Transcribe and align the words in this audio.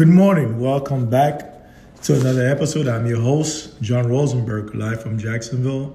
Good 0.00 0.08
morning. 0.08 0.58
Welcome 0.58 1.10
back 1.10 1.42
to 2.04 2.18
another 2.18 2.48
episode. 2.48 2.88
I'm 2.88 3.04
your 3.04 3.20
host, 3.20 3.78
John 3.82 4.08
Rosenberg, 4.08 4.74
live 4.74 5.02
from 5.02 5.18
Jacksonville. 5.18 5.94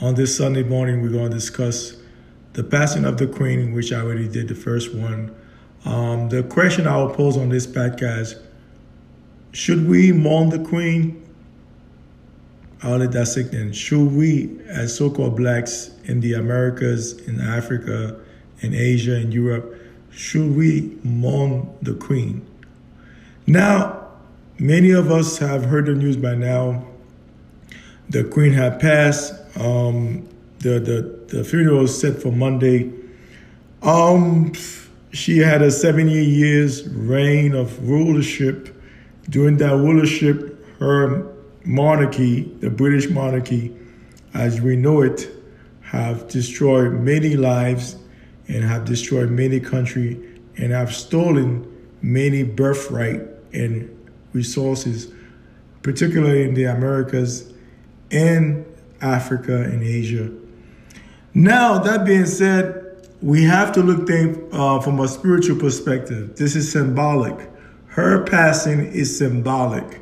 On 0.00 0.16
this 0.16 0.36
Sunday 0.36 0.64
morning, 0.64 1.00
we're 1.00 1.10
going 1.10 1.30
to 1.30 1.36
discuss 1.36 1.94
the 2.54 2.64
passing 2.64 3.04
of 3.04 3.18
the 3.18 3.28
Queen, 3.28 3.72
which 3.72 3.92
I 3.92 4.00
already 4.00 4.26
did 4.26 4.48
the 4.48 4.56
first 4.56 4.92
one. 4.92 5.32
Um, 5.84 6.28
the 6.28 6.42
question 6.42 6.88
I 6.88 6.96
will 6.96 7.14
pose 7.14 7.36
on 7.36 7.50
this 7.50 7.68
podcast 7.68 8.34
should 9.52 9.86
we 9.86 10.10
mourn 10.10 10.48
the 10.48 10.68
Queen? 10.68 11.24
I'll 12.82 12.98
let 12.98 13.12
that 13.12 13.26
sink 13.26 13.52
in. 13.52 13.72
Should 13.72 14.10
we, 14.10 14.60
as 14.66 14.96
so 14.96 15.08
called 15.08 15.36
blacks 15.36 15.92
in 16.02 16.18
the 16.18 16.34
Americas, 16.34 17.12
in 17.28 17.40
Africa, 17.40 18.18
in 18.58 18.74
Asia, 18.74 19.20
in 19.20 19.30
Europe, 19.30 19.80
should 20.10 20.56
we 20.56 20.98
mourn 21.04 21.72
the 21.80 21.94
Queen? 21.94 22.44
Now, 23.46 24.08
many 24.58 24.90
of 24.90 25.10
us 25.10 25.38
have 25.38 25.64
heard 25.64 25.86
the 25.86 25.94
news 25.94 26.16
by 26.16 26.34
now. 26.34 26.86
The 28.08 28.24
Queen 28.24 28.52
had 28.52 28.80
passed. 28.80 29.34
Um, 29.58 30.28
the, 30.58 30.78
the, 30.78 31.36
the 31.36 31.44
funeral 31.44 31.80
was 31.80 31.98
set 31.98 32.20
for 32.20 32.30
Monday. 32.30 32.92
Um, 33.82 34.52
she 35.12 35.38
had 35.38 35.62
a 35.62 35.70
70 35.70 36.12
years 36.12 36.86
reign 36.88 37.54
of 37.54 37.88
rulership. 37.88 38.76
During 39.28 39.56
that 39.58 39.76
rulership, 39.76 40.64
her 40.78 41.26
monarchy, 41.64 42.42
the 42.60 42.70
British 42.70 43.08
monarchy, 43.08 43.74
as 44.34 44.60
we 44.60 44.76
know 44.76 45.02
it, 45.02 45.28
have 45.80 46.28
destroyed 46.28 46.92
many 46.92 47.36
lives 47.36 47.96
and 48.48 48.64
have 48.64 48.84
destroyed 48.84 49.30
many 49.30 49.60
country 49.60 50.20
and 50.56 50.72
have 50.72 50.94
stolen 50.94 51.66
many 52.02 52.42
birthright 52.42 53.22
and 53.52 53.88
resources, 54.32 55.12
particularly 55.82 56.44
in 56.44 56.54
the 56.54 56.64
Americas 56.64 57.52
and 58.10 58.64
Africa 59.00 59.62
and 59.62 59.82
Asia. 59.82 60.30
Now, 61.32 61.78
that 61.78 62.04
being 62.04 62.26
said, 62.26 63.08
we 63.22 63.44
have 63.44 63.72
to 63.72 63.82
look 63.82 64.06
things 64.06 64.38
uh, 64.52 64.80
from 64.80 64.98
a 65.00 65.08
spiritual 65.08 65.56
perspective. 65.56 66.36
This 66.36 66.56
is 66.56 66.70
symbolic. 66.70 67.48
Her 67.86 68.24
passing 68.24 68.86
is 68.86 69.16
symbolic. 69.16 70.00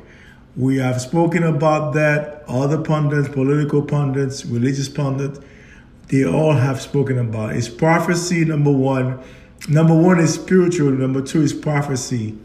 We 0.55 0.77
have 0.77 1.01
spoken 1.01 1.43
about 1.43 1.93
that. 1.93 2.43
Other 2.47 2.81
pundits, 2.81 3.29
political 3.29 3.81
pundits, 3.81 4.45
religious 4.45 4.89
pundits, 4.89 5.39
they 6.07 6.25
all 6.25 6.53
have 6.53 6.81
spoken 6.81 7.19
about 7.19 7.51
it. 7.51 7.57
It's 7.57 7.69
prophecy, 7.69 8.43
number 8.43 8.71
one. 8.71 9.19
Number 9.67 9.93
one 9.93 10.19
is 10.19 10.33
spiritual, 10.33 10.91
number 10.91 11.21
two 11.21 11.41
is 11.41 11.53
prophecy. 11.53 12.37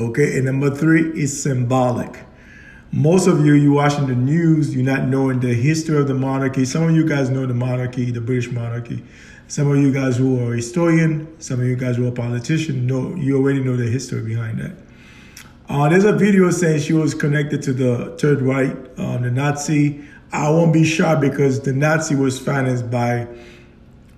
Okay, 0.00 0.36
and 0.36 0.44
number 0.44 0.70
three 0.70 1.10
is 1.20 1.42
symbolic. 1.42 2.24
Most 2.92 3.26
of 3.26 3.44
you, 3.44 3.54
you 3.54 3.72
watching 3.72 4.06
the 4.06 4.14
news, 4.14 4.72
you're 4.72 4.84
not 4.84 5.08
knowing 5.08 5.40
the 5.40 5.52
history 5.52 5.98
of 5.98 6.06
the 6.06 6.14
monarchy. 6.14 6.64
Some 6.64 6.84
of 6.84 6.94
you 6.94 7.04
guys 7.04 7.30
know 7.30 7.46
the 7.46 7.54
monarchy, 7.54 8.12
the 8.12 8.20
British 8.20 8.48
monarchy. 8.52 9.02
Some 9.48 9.68
of 9.68 9.76
you 9.78 9.92
guys 9.92 10.16
who 10.16 10.46
are 10.46 10.54
historian, 10.54 11.26
some 11.40 11.58
of 11.58 11.66
you 11.66 11.74
guys 11.74 11.96
who 11.96 12.06
are 12.06 12.12
politician, 12.12 12.86
know 12.86 13.12
you 13.16 13.38
already 13.38 13.60
know 13.60 13.76
the 13.76 13.90
history 13.90 14.22
behind 14.22 14.60
that. 14.60 14.76
Uh, 15.68 15.88
there's 15.88 16.04
a 16.04 16.12
video 16.12 16.48
saying 16.52 16.80
she 16.80 16.92
was 16.92 17.12
connected 17.12 17.60
to 17.62 17.72
the 17.72 18.16
Third 18.18 18.40
Reich, 18.40 18.76
uh, 18.98 19.18
the 19.18 19.32
Nazi. 19.32 20.04
I 20.32 20.48
won't 20.50 20.72
be 20.72 20.84
shocked 20.84 21.22
because 21.22 21.60
the 21.62 21.72
Nazi 21.72 22.14
was 22.14 22.38
financed 22.38 22.88
by 22.88 23.26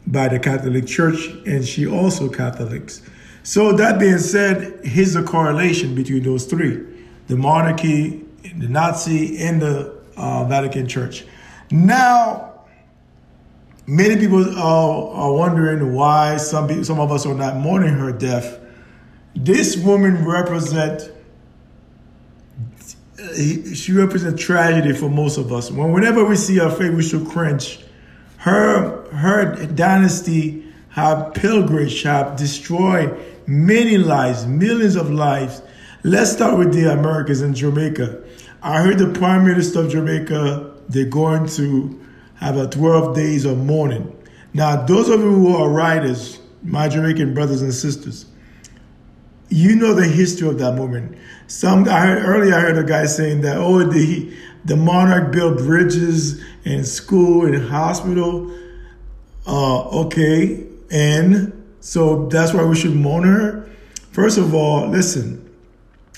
by 0.07 0.29
the 0.29 0.39
Catholic 0.39 0.87
Church, 0.87 1.29
and 1.47 1.67
she 1.67 1.87
also 1.87 2.29
Catholics. 2.29 3.01
So 3.43 3.73
that 3.73 3.99
being 3.99 4.19
said, 4.19 4.81
here's 4.85 5.17
a 5.17 5.23
correlation 5.23 5.95
between 5.95 6.23
those 6.23 6.45
three: 6.47 6.85
the 7.27 7.37
monarchy, 7.37 8.25
the 8.43 8.69
Nazi, 8.69 9.39
and 9.39 9.61
the 9.61 9.97
uh, 10.17 10.45
Vatican 10.45 10.87
Church. 10.87 11.25
Now, 11.71 12.65
many 13.87 14.17
people 14.17 14.59
are, 14.59 15.09
are 15.15 15.33
wondering 15.33 15.95
why 15.95 16.37
some 16.37 16.69
people, 16.69 16.85
some 16.85 17.01
of 17.01 17.13
us 17.13 17.27
are 17.27 17.35
not 17.35 17.57
mourning 17.57 17.95
her 17.95 18.13
death. 18.13 18.59
This 19.35 19.77
woman 19.77 20.25
represents 20.25 21.09
she 23.37 23.93
represents 23.93 24.43
tragedy 24.43 24.95
for 24.95 25.09
most 25.09 25.37
of 25.37 25.53
us. 25.53 25.71
When 25.71 25.93
whenever 25.93 26.25
we 26.25 26.37
see 26.37 26.57
her 26.57 26.71
face, 26.71 26.91
we 26.91 27.03
should 27.03 27.29
cringe. 27.29 27.81
Her 28.39 29.05
her 29.13 29.67
dynasty 29.67 30.70
have 30.91 31.35
pilgrimage, 31.35 32.03
have 32.03 32.37
destroyed 32.37 33.19
many 33.47 33.99
lives, 33.99 34.47
millions 34.47 34.97
of 34.97 35.11
lives. 35.11 35.63
Let's 36.03 36.33
start 36.33 36.59
with 36.59 36.73
the 36.73 36.93
Americans 36.93 37.43
in 37.43 37.55
Jamaica. 37.55 38.23
I 38.63 38.83
heard 38.83 38.99
the 38.99 39.09
Prime 39.19 39.45
Minister 39.45 39.81
of 39.81 39.91
Jamaica, 39.91 40.75
they're 40.89 41.05
going 41.05 41.47
to 41.49 41.99
have 42.37 42.57
a 42.57 42.67
12 42.67 43.15
days 43.15 43.45
of 43.45 43.59
mourning. 43.59 44.17
Now, 44.53 44.85
those 44.85 45.09
of 45.09 45.21
you 45.21 45.31
who 45.31 45.57
are 45.57 45.69
writers, 45.69 46.41
my 46.63 46.89
Jamaican 46.89 47.35
brothers 47.35 47.63
and 47.63 47.73
sisters, 47.73 48.27
you 49.49 49.77
know 49.77 49.95
the 49.95 50.07
history 50.07 50.49
of 50.49 50.59
that 50.59 50.75
movement. 50.75 51.17
Some 51.49 51.89
I 51.89 52.07
heard 52.07 52.25
earlier 52.25 52.55
I 52.55 52.61
heard 52.61 52.79
a 52.79 52.85
guy 52.85 53.07
saying 53.07 53.41
that 53.41 53.57
oh 53.57 53.83
the 53.85 54.33
the 54.65 54.77
monarch 54.77 55.33
built 55.33 55.59
bridges 55.59 56.41
and 56.65 56.87
school 56.87 57.47
and 57.47 57.69
hospital. 57.69 58.55
Uh, 59.47 59.89
okay, 60.03 60.67
and 60.91 61.53
so 61.81 62.27
that's 62.27 62.53
why 62.53 62.65
we 62.65 62.77
should 62.77 62.95
mourn 62.95 63.25
her. 63.25 63.69
First 64.13 64.39
of 64.39 64.55
all, 64.55 64.89
listen, 64.89 65.49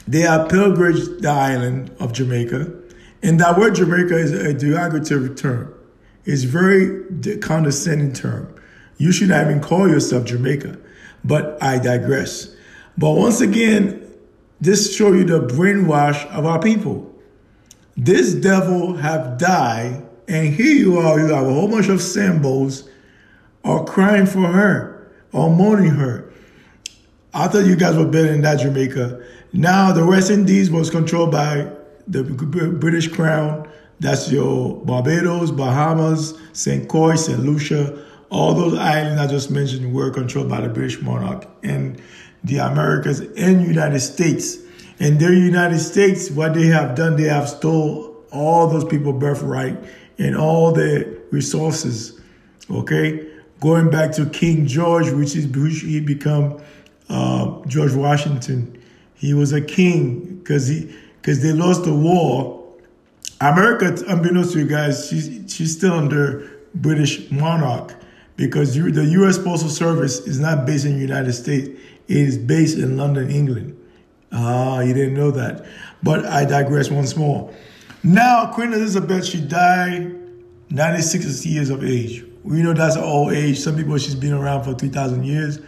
they 0.08 0.20
have 0.20 0.48
pilgrimaged 0.48 1.22
the 1.22 1.28
island 1.28 1.94
of 2.00 2.12
Jamaica, 2.12 2.72
and 3.22 3.38
that 3.40 3.56
word 3.58 3.74
Jamaica 3.76 4.16
is 4.16 4.32
a 4.32 4.52
derogatory 4.52 5.34
term. 5.34 5.72
It's 6.24 6.42
very 6.42 7.04
condescending 7.38 8.12
term. 8.12 8.54
You 8.96 9.12
should 9.12 9.28
not 9.28 9.44
even 9.44 9.60
call 9.60 9.88
yourself 9.88 10.24
Jamaica, 10.24 10.78
but 11.24 11.62
I 11.62 11.78
digress. 11.78 12.54
But 12.96 13.12
once 13.12 13.40
again, 13.40 14.08
this 14.60 14.94
show 14.94 15.12
you 15.12 15.24
the 15.24 15.40
brainwash 15.40 16.26
of 16.30 16.46
our 16.46 16.60
people. 16.60 17.12
This 17.96 18.32
devil 18.32 18.94
have 18.94 19.38
died, 19.38 20.06
and 20.28 20.54
here 20.54 20.74
you 20.74 20.98
are, 20.98 21.18
you 21.18 21.26
have 21.26 21.46
a 21.46 21.52
whole 21.52 21.68
bunch 21.68 21.88
of 21.88 22.00
symbols 22.00 22.88
are 23.64 23.84
crying 23.84 24.26
for 24.26 24.46
her 24.46 25.10
or 25.32 25.50
mourning 25.50 25.90
her. 25.90 26.30
I 27.34 27.48
thought 27.48 27.64
you 27.64 27.76
guys 27.76 27.96
were 27.96 28.06
better 28.06 28.28
than 28.28 28.42
that, 28.42 28.60
Jamaica. 28.60 29.24
Now 29.52 29.92
the 29.92 30.04
West 30.04 30.30
Indies 30.30 30.70
was 30.70 30.90
controlled 30.90 31.30
by 31.30 31.70
the 32.06 32.24
British 32.24 33.08
Crown. 33.08 33.68
That's 34.00 34.30
your 34.30 34.84
Barbados, 34.84 35.50
Bahamas, 35.50 36.34
St. 36.52 36.88
Croix, 36.88 37.14
St. 37.14 37.38
Lucia. 37.38 38.04
All 38.30 38.54
those 38.54 38.74
islands 38.78 39.20
I 39.20 39.26
just 39.26 39.50
mentioned 39.50 39.94
were 39.94 40.10
controlled 40.10 40.48
by 40.48 40.60
the 40.60 40.68
British 40.68 41.00
monarch 41.00 41.46
and 41.62 42.00
the 42.44 42.58
Americas 42.58 43.20
and 43.20 43.62
United 43.62 44.00
States. 44.00 44.58
And 44.98 45.18
their 45.20 45.32
United 45.32 45.78
States, 45.78 46.30
what 46.30 46.54
they 46.54 46.66
have 46.66 46.94
done, 46.94 47.16
they 47.16 47.28
have 47.28 47.48
stole 47.48 48.24
all 48.30 48.66
those 48.68 48.84
people 48.84 49.12
birthright 49.12 49.78
and 50.18 50.36
all 50.36 50.72
their 50.72 51.06
resources. 51.30 52.20
Okay? 52.70 53.31
Going 53.62 53.88
back 53.90 54.10
to 54.10 54.26
King 54.26 54.66
George, 54.66 55.08
which 55.10 55.36
is 55.36 55.46
which 55.46 55.82
he 55.82 56.00
become 56.00 56.60
uh, 57.08 57.64
George 57.66 57.94
Washington. 57.94 58.76
He 59.14 59.34
was 59.34 59.52
a 59.52 59.60
king 59.60 60.38
because 60.38 60.66
he 60.66 60.92
because 61.20 61.42
they 61.42 61.52
lost 61.52 61.84
the 61.84 61.94
war. 61.94 62.60
America, 63.40 63.96
unbeknownst 64.08 64.52
to 64.54 64.58
you 64.58 64.66
guys, 64.66 65.08
she's 65.08 65.54
she's 65.54 65.76
still 65.76 65.94
under 65.94 66.50
British 66.74 67.30
monarch 67.30 67.94
because 68.36 68.76
you, 68.76 68.90
the 68.90 69.04
U.S. 69.04 69.38
Postal 69.38 69.70
Service 69.70 70.18
is 70.26 70.40
not 70.40 70.66
based 70.66 70.84
in 70.84 70.94
the 70.94 71.00
United 71.00 71.32
States; 71.32 71.68
it 71.68 72.16
is 72.16 72.36
based 72.36 72.76
in 72.76 72.96
London, 72.96 73.30
England. 73.30 73.78
Ah, 74.32 74.80
you 74.80 74.92
didn't 74.92 75.14
know 75.14 75.30
that, 75.30 75.64
but 76.02 76.24
I 76.26 76.44
digress 76.44 76.90
once 76.90 77.16
more. 77.16 77.52
Now, 78.02 78.52
Queen 78.52 78.72
Elizabeth, 78.72 79.24
she 79.24 79.40
died 79.40 80.18
96 80.70 81.46
years 81.46 81.70
of 81.70 81.84
age. 81.84 82.24
We 82.44 82.62
know 82.62 82.72
that's 82.72 82.96
an 82.96 83.04
old 83.04 83.32
age. 83.32 83.58
Some 83.58 83.76
people, 83.76 83.96
she's 83.98 84.14
been 84.14 84.32
around 84.32 84.64
for 84.64 84.74
3,000 84.74 85.24
years. 85.24 85.60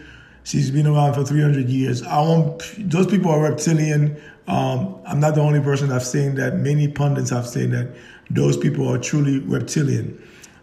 She's 0.43 0.71
been 0.71 0.87
around 0.87 1.15
for 1.15 1.25
300 1.25 1.69
years. 1.69 2.03
I 2.03 2.21
want, 2.21 2.62
those 2.79 3.06
people 3.06 3.31
are 3.31 3.41
reptilian. 3.41 4.21
Um, 4.47 5.00
I'm 5.06 5.21
not 5.21 5.35
the 5.35 5.41
only 5.41 5.61
person 5.61 5.88
that's 5.88 6.11
saying 6.11 6.35
that. 6.35 6.56
Many 6.56 6.88
pundits 6.88 7.31
have 7.31 7.47
said 7.47 7.71
that 7.71 7.94
those 8.31 8.56
people 8.56 8.93
are 8.93 8.99
truly 8.99 9.38
reptilian. 9.38 10.21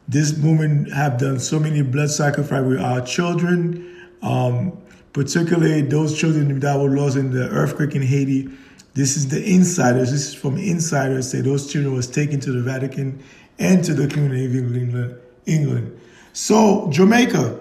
This 0.08 0.34
woman 0.34 0.86
have 0.92 1.18
done 1.18 1.40
so 1.40 1.60
many 1.60 1.82
blood 1.82 2.12
sacrifice 2.12 2.64
with 2.64 2.80
our 2.80 3.02
children, 3.02 4.10
um, 4.22 4.78
particularly 5.14 5.82
those 5.82 6.18
children 6.20 6.60
that 6.60 6.80
were 6.80 6.90
lost 6.90 7.16
in 7.16 7.32
the 7.32 7.48
earthquake 7.50 7.96
in 7.96 8.02
Haiti. 8.02 8.50
This 8.94 9.16
is 9.16 9.30
the 9.30 9.42
insiders. 9.44 10.12
This 10.12 10.28
is 10.28 10.34
from 10.34 10.58
insiders 10.58 11.32
say 11.32 11.42
those 11.42 11.72
children 11.72 11.96
was 11.96 12.08
taken 12.08 12.40
to 12.42 12.52
the 12.52 12.62
Vatican 12.62 13.24
and 13.58 13.84
to 13.86 13.94
the 13.94 14.08
Queen 14.14 14.26
of 14.26 14.34
England. 14.34 15.16
England. 15.46 16.01
So, 16.34 16.90
Jamaica, 16.92 17.60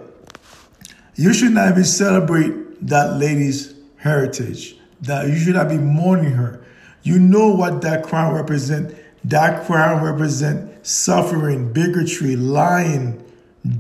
you 1.17 1.35
should 1.35 1.53
not 1.53 1.71
even 1.71 1.85
celebrate 1.85 2.87
that 2.87 3.17
lady's 3.19 3.75
heritage. 3.97 4.77
that 5.03 5.29
you 5.29 5.37
should 5.37 5.55
not 5.55 5.69
be 5.69 5.79
mourning 5.79 6.33
her. 6.33 6.63
You 7.03 7.19
know 7.19 7.49
what 7.49 7.81
that 7.83 8.05
crown 8.05 8.35
represent. 8.35 8.95
That 9.25 9.65
crown 9.67 10.03
represent 10.05 10.87
suffering, 10.87 11.73
bigotry, 11.73 12.37
lying, 12.37 13.23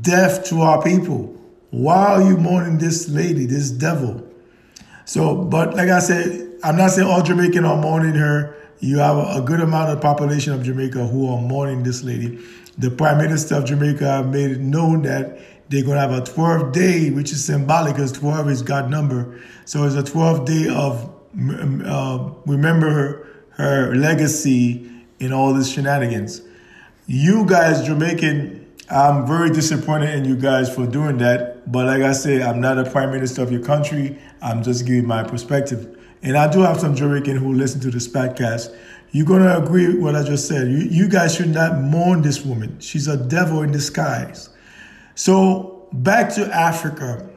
death 0.00 0.44
to 0.46 0.62
our 0.62 0.82
people. 0.82 1.36
Why 1.70 2.06
are 2.06 2.22
you 2.22 2.36
mourning 2.36 2.78
this 2.78 3.08
lady, 3.08 3.46
this 3.46 3.70
devil? 3.70 4.26
So, 5.04 5.34
but 5.34 5.74
like 5.74 5.88
I 5.88 5.98
said, 5.98 6.50
I'm 6.62 6.76
not 6.76 6.90
saying 6.90 7.08
all 7.08 7.22
Jamaican 7.22 7.64
are 7.64 7.80
mourning 7.80 8.14
her. 8.14 8.56
You 8.80 8.98
have 8.98 9.16
a, 9.16 9.42
good 9.42 9.60
amount 9.60 9.90
of 9.90 10.00
population 10.00 10.54
of 10.54 10.62
Jamaica 10.62 11.06
who 11.06 11.28
are 11.28 11.40
mourning 11.40 11.82
this 11.82 12.02
lady. 12.02 12.38
The 12.78 12.90
Prime 12.90 13.18
Minister 13.18 13.56
of 13.56 13.64
Jamaica 13.64 14.28
made 14.30 14.50
it 14.52 14.60
known 14.60 15.02
that 15.02 15.38
they're 15.68 15.84
going 15.84 15.96
to 15.96 16.00
have 16.00 16.12
a 16.12 16.22
12th 16.22 16.72
day, 16.72 17.10
which 17.10 17.30
is 17.32 17.44
symbolic 17.44 17.94
because 17.94 18.12
12 18.12 18.50
is 18.50 18.62
God 18.62 18.90
number. 18.90 19.40
So 19.64 19.84
it's 19.84 19.94
a 19.94 20.02
12th 20.02 20.46
day 20.46 20.68
of 20.68 21.14
uh, 21.86 22.30
remember 22.46 22.90
her, 22.90 23.26
her 23.50 23.94
legacy 23.94 24.90
in 25.20 25.32
all 25.32 25.54
these 25.54 25.70
shenanigans. 25.70 26.42
You 27.06 27.44
guys, 27.44 27.84
Jamaican, 27.86 28.66
I'm 28.90 29.26
very 29.26 29.50
disappointed 29.50 30.14
in 30.14 30.24
you 30.24 30.36
guys 30.36 30.74
for 30.74 30.86
doing 30.86 31.18
that. 31.18 31.70
But 31.70 31.86
like 31.86 32.02
I 32.02 32.12
say, 32.12 32.42
I'm 32.42 32.60
not 32.60 32.78
a 32.78 32.90
prime 32.90 33.12
minister 33.12 33.42
of 33.42 33.52
your 33.52 33.62
country. 33.62 34.18
I'm 34.42 34.62
just 34.64 34.86
giving 34.86 35.06
my 35.06 35.22
perspective. 35.22 35.96
And 36.22 36.36
I 36.36 36.50
do 36.50 36.60
have 36.60 36.80
some 36.80 36.96
Jamaican 36.96 37.36
who 37.36 37.52
listen 37.54 37.80
to 37.82 37.90
this 37.90 38.08
podcast. 38.08 38.74
You're 39.12 39.26
going 39.26 39.42
to 39.42 39.62
agree 39.62 39.88
with 39.88 39.98
what 39.98 40.14
I 40.14 40.22
just 40.22 40.46
said. 40.46 40.68
You, 40.68 40.78
you 40.78 41.08
guys 41.08 41.34
should 41.34 41.48
not 41.48 41.80
mourn 41.80 42.22
this 42.22 42.44
woman. 42.44 42.78
She's 42.80 43.08
a 43.08 43.16
devil 43.16 43.62
in 43.62 43.72
disguise. 43.72 44.50
So 45.14 45.88
back 45.92 46.32
to 46.34 46.46
Africa. 46.54 47.28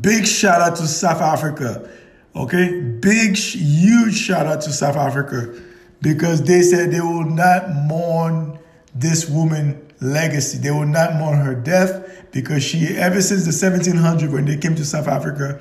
Big 0.00 0.26
shout 0.26 0.60
out 0.60 0.76
to 0.76 0.86
South 0.86 1.20
Africa. 1.20 1.88
Okay, 2.34 2.80
big, 2.80 3.36
huge 3.36 4.16
shout 4.16 4.46
out 4.46 4.60
to 4.62 4.72
South 4.72 4.96
Africa 4.96 5.60
because 6.00 6.42
they 6.42 6.62
said 6.62 6.92
they 6.92 7.00
will 7.00 7.24
not 7.24 7.70
mourn 7.70 8.58
this 8.94 9.28
woman 9.28 9.86
legacy. 10.00 10.58
They 10.58 10.70
will 10.70 10.86
not 10.86 11.14
mourn 11.14 11.38
her 11.38 11.54
death 11.54 12.30
because 12.32 12.62
she, 12.62 12.96
ever 12.96 13.20
since 13.20 13.44
the 13.44 13.50
1700s 13.50 14.32
when 14.32 14.44
they 14.44 14.56
came 14.56 14.74
to 14.76 14.84
South 14.84 15.08
Africa, 15.08 15.60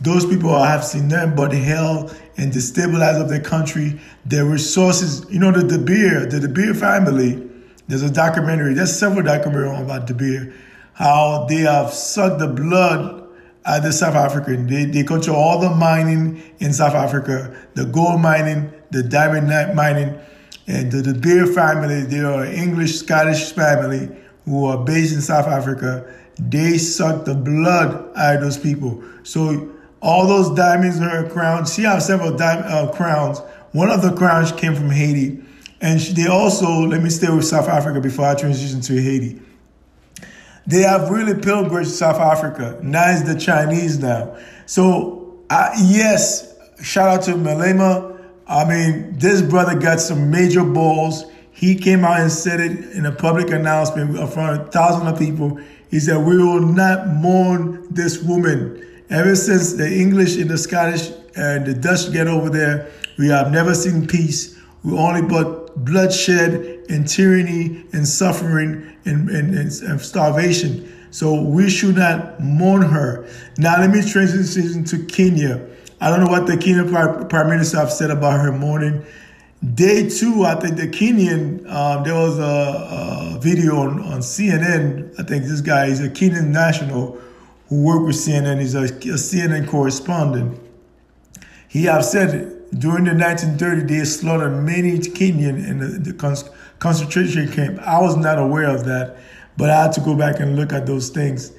those 0.00 0.24
people 0.24 0.54
I 0.54 0.70
have 0.70 0.84
seen 0.84 1.08
them 1.08 1.34
but 1.34 1.52
hell 1.52 2.10
and 2.36 2.52
destabilize 2.52 3.20
of 3.20 3.28
their 3.28 3.40
country, 3.40 4.00
their 4.24 4.44
resources. 4.44 5.26
You 5.30 5.40
know, 5.40 5.50
the 5.50 5.64
De 5.64 5.78
Beer, 5.78 6.26
the 6.26 6.40
De 6.40 6.48
Beer 6.48 6.74
family, 6.74 7.44
there's 7.88 8.02
a 8.02 8.10
documentary, 8.10 8.74
there's 8.74 8.96
several 8.96 9.22
documentaries 9.22 9.82
about 9.82 10.06
De 10.06 10.14
Beer, 10.14 10.54
how 10.94 11.46
they 11.48 11.62
have 11.62 11.92
sucked 11.92 12.38
the 12.38 12.48
blood 12.48 13.26
out 13.66 13.78
of 13.78 13.82
the 13.82 13.92
South 13.92 14.14
African. 14.14 14.66
They, 14.66 14.84
they 14.84 15.02
control 15.02 15.36
all 15.36 15.58
the 15.60 15.70
mining 15.70 16.42
in 16.60 16.72
South 16.72 16.94
Africa, 16.94 17.56
the 17.74 17.86
gold 17.86 18.20
mining, 18.20 18.72
the 18.90 19.02
diamond 19.02 19.48
mining, 19.74 20.18
and 20.68 20.92
the 20.92 21.02
De 21.02 21.14
Beer 21.14 21.46
family, 21.46 22.02
they 22.02 22.20
are 22.20 22.44
an 22.44 22.52
English 22.52 22.96
Scottish 22.96 23.52
family 23.52 24.08
who 24.44 24.66
are 24.66 24.84
based 24.84 25.14
in 25.14 25.22
South 25.22 25.46
Africa. 25.46 26.14
They 26.38 26.78
suck 26.78 27.24
the 27.24 27.34
blood 27.34 28.10
out 28.16 28.36
of 28.36 28.42
those 28.42 28.58
people. 28.58 29.02
So 29.22 29.72
all 30.00 30.26
those 30.26 30.54
diamonds 30.56 30.96
in 30.96 31.02
her 31.02 31.28
crown. 31.28 31.66
She 31.66 31.82
has 31.82 32.06
several 32.06 32.36
diamond 32.36 32.66
uh, 32.66 32.92
crowns. 32.92 33.40
One 33.72 33.90
of 33.90 34.02
the 34.02 34.14
crowns 34.14 34.52
came 34.52 34.74
from 34.74 34.90
Haiti. 34.90 35.42
And 35.80 36.00
she, 36.00 36.12
they 36.12 36.26
also, 36.26 36.86
let 36.86 37.02
me 37.02 37.10
stay 37.10 37.30
with 37.30 37.44
South 37.44 37.68
Africa 37.68 38.00
before 38.00 38.26
I 38.26 38.34
transition 38.34 38.80
to 38.82 39.00
Haiti. 39.00 39.40
They 40.66 40.82
have 40.82 41.10
really 41.10 41.40
pilgrimaged 41.40 41.90
South 41.90 42.20
Africa. 42.20 42.78
Now 42.82 43.10
it's 43.10 43.22
the 43.22 43.38
Chinese 43.38 43.98
now. 43.98 44.36
So, 44.66 45.38
yes, 45.50 46.54
shout 46.82 47.08
out 47.08 47.22
to 47.24 47.32
Malema. 47.32 48.18
I 48.46 48.64
mean, 48.68 49.18
this 49.18 49.40
brother 49.42 49.78
got 49.78 50.00
some 50.00 50.30
major 50.30 50.64
balls. 50.64 51.24
He 51.52 51.74
came 51.74 52.04
out 52.04 52.20
and 52.20 52.30
said 52.30 52.60
it 52.60 52.92
in 52.92 53.06
a 53.06 53.12
public 53.12 53.50
announcement 53.50 54.16
in 54.16 54.26
front 54.26 54.60
of 54.60 54.72
thousands 54.72 55.10
of 55.10 55.18
people. 55.18 55.58
He 55.90 56.00
said, 56.00 56.18
We 56.18 56.36
will 56.36 56.60
not 56.60 57.08
mourn 57.08 57.86
this 57.90 58.22
woman. 58.22 58.84
Ever 59.10 59.34
since 59.34 59.72
the 59.72 59.90
English 59.90 60.36
and 60.36 60.50
the 60.50 60.58
Scottish 60.58 61.10
and 61.34 61.66
the 61.66 61.74
Dutch 61.74 62.12
get 62.12 62.28
over 62.28 62.50
there, 62.50 62.90
we 63.16 63.28
have 63.28 63.50
never 63.50 63.74
seen 63.74 64.06
peace. 64.06 64.58
We 64.84 64.96
only 64.98 65.22
but 65.22 65.84
bloodshed 65.84 66.84
and 66.90 67.08
tyranny 67.08 67.84
and 67.92 68.06
suffering 68.06 68.96
and, 69.04 69.30
and, 69.30 69.54
and 69.56 70.00
starvation. 70.00 70.92
So 71.10 71.40
we 71.40 71.70
should 71.70 71.96
not 71.96 72.38
mourn 72.40 72.82
her. 72.82 73.26
Now 73.56 73.80
let 73.80 73.90
me 73.90 74.02
transition 74.02 74.84
to 74.84 75.04
Kenya. 75.06 75.66
I 76.00 76.10
don't 76.10 76.20
know 76.20 76.30
what 76.30 76.46
the 76.46 76.56
Kenyan 76.56 77.28
Prime 77.28 77.48
Minister 77.48 77.78
have 77.78 77.90
said 77.90 78.10
about 78.10 78.40
her 78.40 78.52
mourning. 78.52 79.04
Day 79.74 80.08
two, 80.08 80.44
I 80.44 80.54
think 80.54 80.76
the 80.76 80.86
Kenyan, 80.86 81.68
um, 81.68 82.04
there 82.04 82.14
was 82.14 82.38
a, 82.38 83.34
a 83.36 83.40
video 83.40 83.78
on, 83.78 84.00
on 84.00 84.20
CNN. 84.20 85.18
I 85.18 85.24
think 85.24 85.44
this 85.44 85.60
guy 85.60 85.86
is 85.86 86.00
a 86.00 86.08
Kenyan 86.08 86.48
national 86.48 87.18
who 87.68 87.82
worked 87.82 88.06
with 88.06 88.16
CNN. 88.16 88.60
He's 88.60 88.74
a, 88.74 88.84
a 88.84 89.18
CNN 89.18 89.68
correspondent. 89.68 90.58
He 91.68 91.84
have 91.84 92.04
said 92.04 92.70
during 92.78 93.04
the 93.04 93.12
1930s 93.12 93.88
they 93.88 94.04
slaughtered 94.04 94.62
many 94.62 94.98
Kenyan 94.98 95.66
in 95.66 95.78
the, 95.78 96.12
the 96.12 96.12
concentration 96.78 97.50
camp. 97.52 97.78
I 97.80 98.00
was 98.00 98.16
not 98.16 98.38
aware 98.38 98.68
of 98.68 98.84
that, 98.86 99.16
but 99.56 99.70
I 99.70 99.82
had 99.82 99.92
to 99.92 100.00
go 100.00 100.16
back 100.16 100.40
and 100.40 100.56
look 100.56 100.72
at 100.72 100.86
those 100.86 101.10
things. 101.10 101.52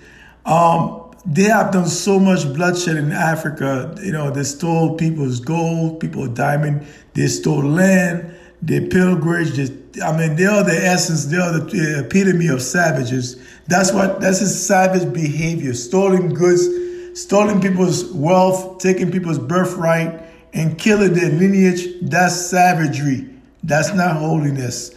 Um, 0.45 1.05
they 1.25 1.43
have 1.43 1.71
done 1.71 1.87
so 1.87 2.19
much 2.19 2.45
bloodshed 2.53 2.95
in 2.95 3.11
Africa. 3.11 3.95
You 4.01 4.11
know, 4.11 4.31
they 4.31 4.43
stole 4.43 4.95
people's 4.95 5.39
gold, 5.39 5.99
people's 5.99 6.29
diamond. 6.29 6.87
They 7.13 7.27
stole 7.27 7.63
land. 7.63 8.35
They 8.61 8.87
pilgrimage. 8.87 9.51
They, 9.55 10.01
I 10.01 10.17
mean, 10.17 10.35
they 10.35 10.45
are 10.45 10.63
the 10.63 10.77
essence. 10.77 11.25
They 11.25 11.37
are 11.37 11.59
the 11.59 12.05
epitome 12.05 12.47
of 12.47 12.61
savages. 12.61 13.35
That's 13.69 13.91
what. 13.91 14.19
That's 14.19 14.39
his 14.39 14.65
savage 14.65 15.13
behavior: 15.13 15.75
stolen 15.75 16.33
goods, 16.33 16.67
stolen 17.21 17.61
people's 17.61 18.03
wealth, 18.11 18.79
taking 18.79 19.11
people's 19.11 19.37
birthright, 19.37 20.23
and 20.53 20.75
killing 20.77 21.13
their 21.13 21.29
lineage. 21.29 21.87
That's 22.01 22.35
savagery. 22.35 23.29
That's 23.63 23.93
not 23.93 24.15
holiness. 24.15 24.95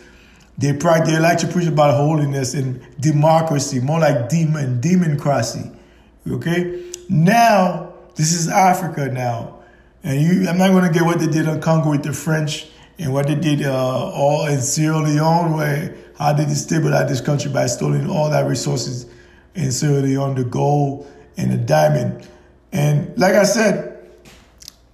They 0.56 0.72
practice. 0.72 1.12
They 1.12 1.20
like 1.20 1.36
to 1.38 1.48
preach 1.48 1.69
about 1.69 1.96
holiness 1.96 2.54
and 2.54 2.80
democracy, 2.98 3.78
more 3.78 4.00
like 4.00 4.30
demon, 4.30 4.80
democracy. 4.80 5.70
Okay. 6.26 6.90
Now 7.11 7.92
this 8.14 8.32
is 8.32 8.49
Africa 8.49 9.08
now, 9.08 9.58
and 10.02 10.18
you. 10.18 10.49
I'm 10.49 10.56
not 10.56 10.70
going 10.70 10.90
to 10.90 10.99
get 10.99 11.04
what 11.04 11.18
they 11.18 11.26
did 11.26 11.47
on 11.47 11.61
Congo 11.61 11.90
with 11.90 12.04
the 12.04 12.14
French 12.14 12.68
and 12.99 13.12
what 13.12 13.26
they 13.26 13.34
did 13.34 13.62
uh, 13.62 14.11
all 14.12 14.46
in 14.46 14.61
Sierra 14.61 15.00
Leone, 15.00 15.54
where 15.54 15.96
how 16.18 16.32
they 16.32 16.44
destabilized 16.44 17.08
this 17.08 17.20
country 17.20 17.50
by 17.50 17.66
stealing 17.66 18.08
all 18.08 18.30
that 18.30 18.46
resources 18.46 19.06
in 19.54 19.72
Sierra 19.72 20.00
Leone, 20.00 20.34
the 20.34 20.44
gold 20.44 21.11
and 21.37 21.52
the 21.52 21.56
diamond. 21.56 22.28
And 22.72 23.16
like 23.18 23.34
I 23.34 23.44
said, 23.44 24.11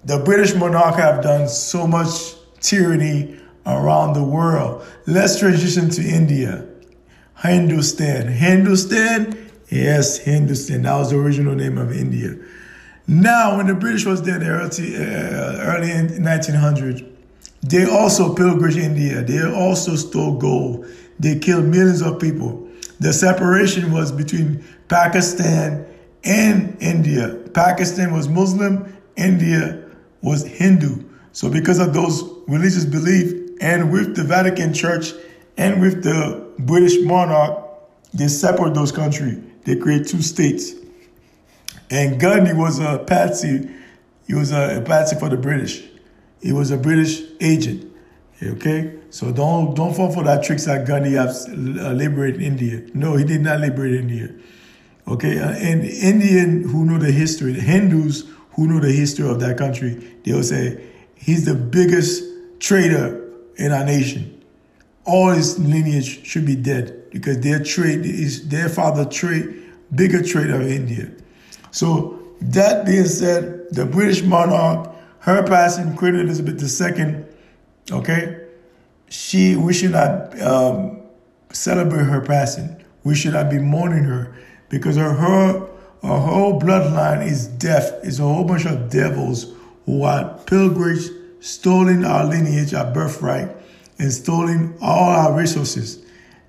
the 0.04 0.18
British 0.18 0.54
monarch 0.54 0.96
have 0.96 1.22
done 1.22 1.48
so 1.48 1.86
much 1.86 2.34
tyranny 2.60 3.38
around 3.66 4.14
the 4.14 4.22
world. 4.22 4.86
Let's 5.06 5.38
transition 5.38 5.90
to 5.90 6.02
India. 6.02 6.66
Hindustan. 7.42 8.28
Hindustan? 8.28 9.50
Yes, 9.70 10.18
Hindustan. 10.18 10.82
That 10.82 10.96
was 10.96 11.10
the 11.10 11.18
original 11.18 11.54
name 11.54 11.78
of 11.78 11.92
India. 11.92 12.36
Now, 13.06 13.56
when 13.56 13.66
the 13.66 13.74
British 13.74 14.04
was 14.04 14.22
there 14.22 14.38
the 14.38 14.48
early, 14.48 14.96
uh, 14.96 15.62
early 15.62 15.88
1900s, 15.88 17.06
they 17.62 17.84
also 17.84 18.34
pilgrimaged 18.34 18.78
India. 18.78 19.22
They 19.22 19.42
also 19.42 19.96
stole 19.96 20.38
gold. 20.38 20.86
They 21.18 21.38
killed 21.38 21.64
millions 21.64 22.02
of 22.02 22.20
people. 22.20 22.68
The 23.00 23.12
separation 23.12 23.92
was 23.92 24.12
between 24.12 24.64
Pakistan 24.88 25.86
and 26.24 26.76
India. 26.80 27.36
Pakistan 27.54 28.12
was 28.12 28.28
Muslim, 28.28 28.96
India 29.16 29.84
was 30.22 30.44
Hindu. 30.44 31.04
So 31.32 31.50
because 31.50 31.78
of 31.78 31.92
those 31.94 32.22
religious 32.48 32.84
beliefs 32.84 33.32
and 33.60 33.92
with 33.92 34.16
the 34.16 34.24
Vatican 34.24 34.72
Church 34.72 35.12
and 35.56 35.80
with 35.80 36.02
the 36.02 36.52
British 36.60 37.00
monarch, 37.02 37.64
they 38.14 38.28
separate 38.28 38.74
those 38.74 38.92
countries. 38.92 39.38
They 39.64 39.76
create 39.76 40.06
two 40.06 40.22
states. 40.22 40.72
And 41.90 42.20
Gandhi 42.20 42.52
was 42.52 42.78
a 42.78 42.98
patsy. 43.06 43.68
He 44.26 44.34
was 44.34 44.52
a 44.52 44.82
patsy 44.86 45.16
for 45.18 45.28
the 45.28 45.36
British. 45.36 45.84
He 46.40 46.52
was 46.52 46.70
a 46.70 46.76
British 46.76 47.22
agent. 47.40 47.84
Okay, 48.40 48.94
so 49.10 49.32
don't 49.32 49.74
don't 49.74 49.94
fall 49.94 50.12
for 50.12 50.22
that 50.22 50.44
tricks 50.44 50.66
that 50.66 50.86
Gandhi 50.86 51.14
has 51.14 51.48
uh, 51.48 51.52
liberated 51.52 52.40
India. 52.40 52.82
No, 52.94 53.16
he 53.16 53.24
did 53.24 53.40
not 53.40 53.58
liberate 53.58 53.94
India. 53.94 54.32
Okay, 55.08 55.40
uh, 55.40 55.50
and 55.50 55.84
Indian 55.84 56.68
who 56.68 56.84
know 56.84 56.98
the 56.98 57.10
history, 57.10 57.52
the 57.52 57.60
Hindus 57.60 58.24
who 58.52 58.68
know 58.68 58.78
the 58.78 58.92
history 58.92 59.28
of 59.28 59.40
that 59.40 59.58
country, 59.58 59.94
they 60.24 60.32
will 60.32 60.44
say 60.44 60.80
he's 61.16 61.46
the 61.46 61.54
biggest 61.54 62.22
traitor 62.60 63.28
in 63.56 63.72
our 63.72 63.84
nation. 63.84 64.40
All 65.04 65.30
his 65.30 65.58
lineage 65.58 66.24
should 66.24 66.46
be 66.46 66.54
dead 66.54 67.10
because 67.10 67.40
their 67.40 67.62
trade 67.64 68.06
is 68.06 68.48
their 68.48 68.68
father 68.68 69.04
trade 69.04 69.64
bigger 69.94 70.22
trade 70.22 70.50
of 70.50 70.62
India. 70.62 71.10
So 71.70 72.20
that 72.40 72.86
being 72.86 73.06
said, 73.06 73.66
the 73.70 73.86
British 73.86 74.22
monarch 74.22 74.94
her 75.20 75.42
passing, 75.42 75.96
Queen 75.96 76.14
Elizabeth 76.14 76.62
II, 76.62 77.24
okay, 77.90 78.46
she 79.08 79.56
we 79.56 79.72
should 79.72 79.92
not 79.92 80.40
um, 80.40 81.00
celebrate 81.50 82.04
her 82.04 82.20
passing. 82.20 82.84
We 83.04 83.14
should 83.14 83.32
not 83.32 83.50
be 83.50 83.58
mourning 83.58 84.04
her 84.04 84.34
because 84.68 84.96
her 84.96 85.12
her, 85.12 85.60
her 86.02 86.18
whole 86.18 86.60
bloodline 86.60 87.26
is 87.26 87.46
death. 87.46 87.92
It's 88.02 88.18
a 88.18 88.22
whole 88.22 88.44
bunch 88.44 88.66
of 88.66 88.90
devils 88.90 89.54
who 89.86 90.02
are 90.02 90.38
pilgrims, 90.46 91.10
stolen 91.40 92.04
our 92.04 92.24
lineage, 92.24 92.74
our 92.74 92.92
birthright, 92.92 93.48
and 93.98 94.12
stolen 94.12 94.76
all 94.80 95.10
our 95.10 95.36
resources. 95.36 96.04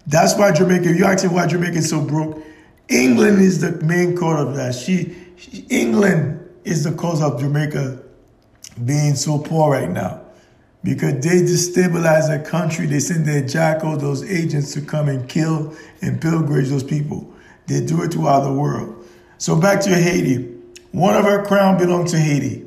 That's 0.08 0.36
why 0.36 0.52
Jamaica, 0.52 0.94
you 0.94 1.06
ask 1.06 1.24
me 1.24 1.34
why 1.34 1.48
Jamaica 1.48 1.78
is 1.78 1.90
so 1.90 2.02
broke. 2.02 2.44
England 2.90 3.40
is 3.42 3.62
the 3.62 3.72
main 3.86 4.18
cause 4.18 4.48
of 4.48 4.56
that. 4.56 4.74
She, 4.74 5.16
she, 5.38 5.66
England 5.70 6.50
is 6.64 6.84
the 6.84 6.92
cause 6.92 7.22
of 7.22 7.40
Jamaica 7.40 8.02
being 8.86 9.16
so 9.16 9.40
poor 9.40 9.72
right 9.72 9.90
now. 9.90 10.22
Because 10.84 11.16
they 11.16 11.42
destabilize 11.42 12.30
a 12.34 12.42
country. 12.44 12.86
They 12.86 13.00
send 13.00 13.26
their 13.26 13.46
jackals, 13.46 14.02
those 14.02 14.24
agents 14.30 14.74
to 14.74 14.82
come 14.82 15.10
and 15.10 15.28
kill 15.28 15.76
and 16.02 16.22
pillage 16.22 16.70
those 16.70 16.84
people. 16.84 17.34
They 17.68 17.86
do 17.86 18.02
it 18.04 18.14
throughout 18.14 18.42
the 18.42 18.54
world. 18.54 19.06
So 19.38 19.60
back 19.60 19.82
to 19.82 19.90
Haiti. 19.90 20.56
One 20.92 21.16
of 21.16 21.26
our 21.26 21.46
crown 21.46 21.78
belonged 21.78 22.08
to 22.10 22.20
Haiti. 22.20 22.66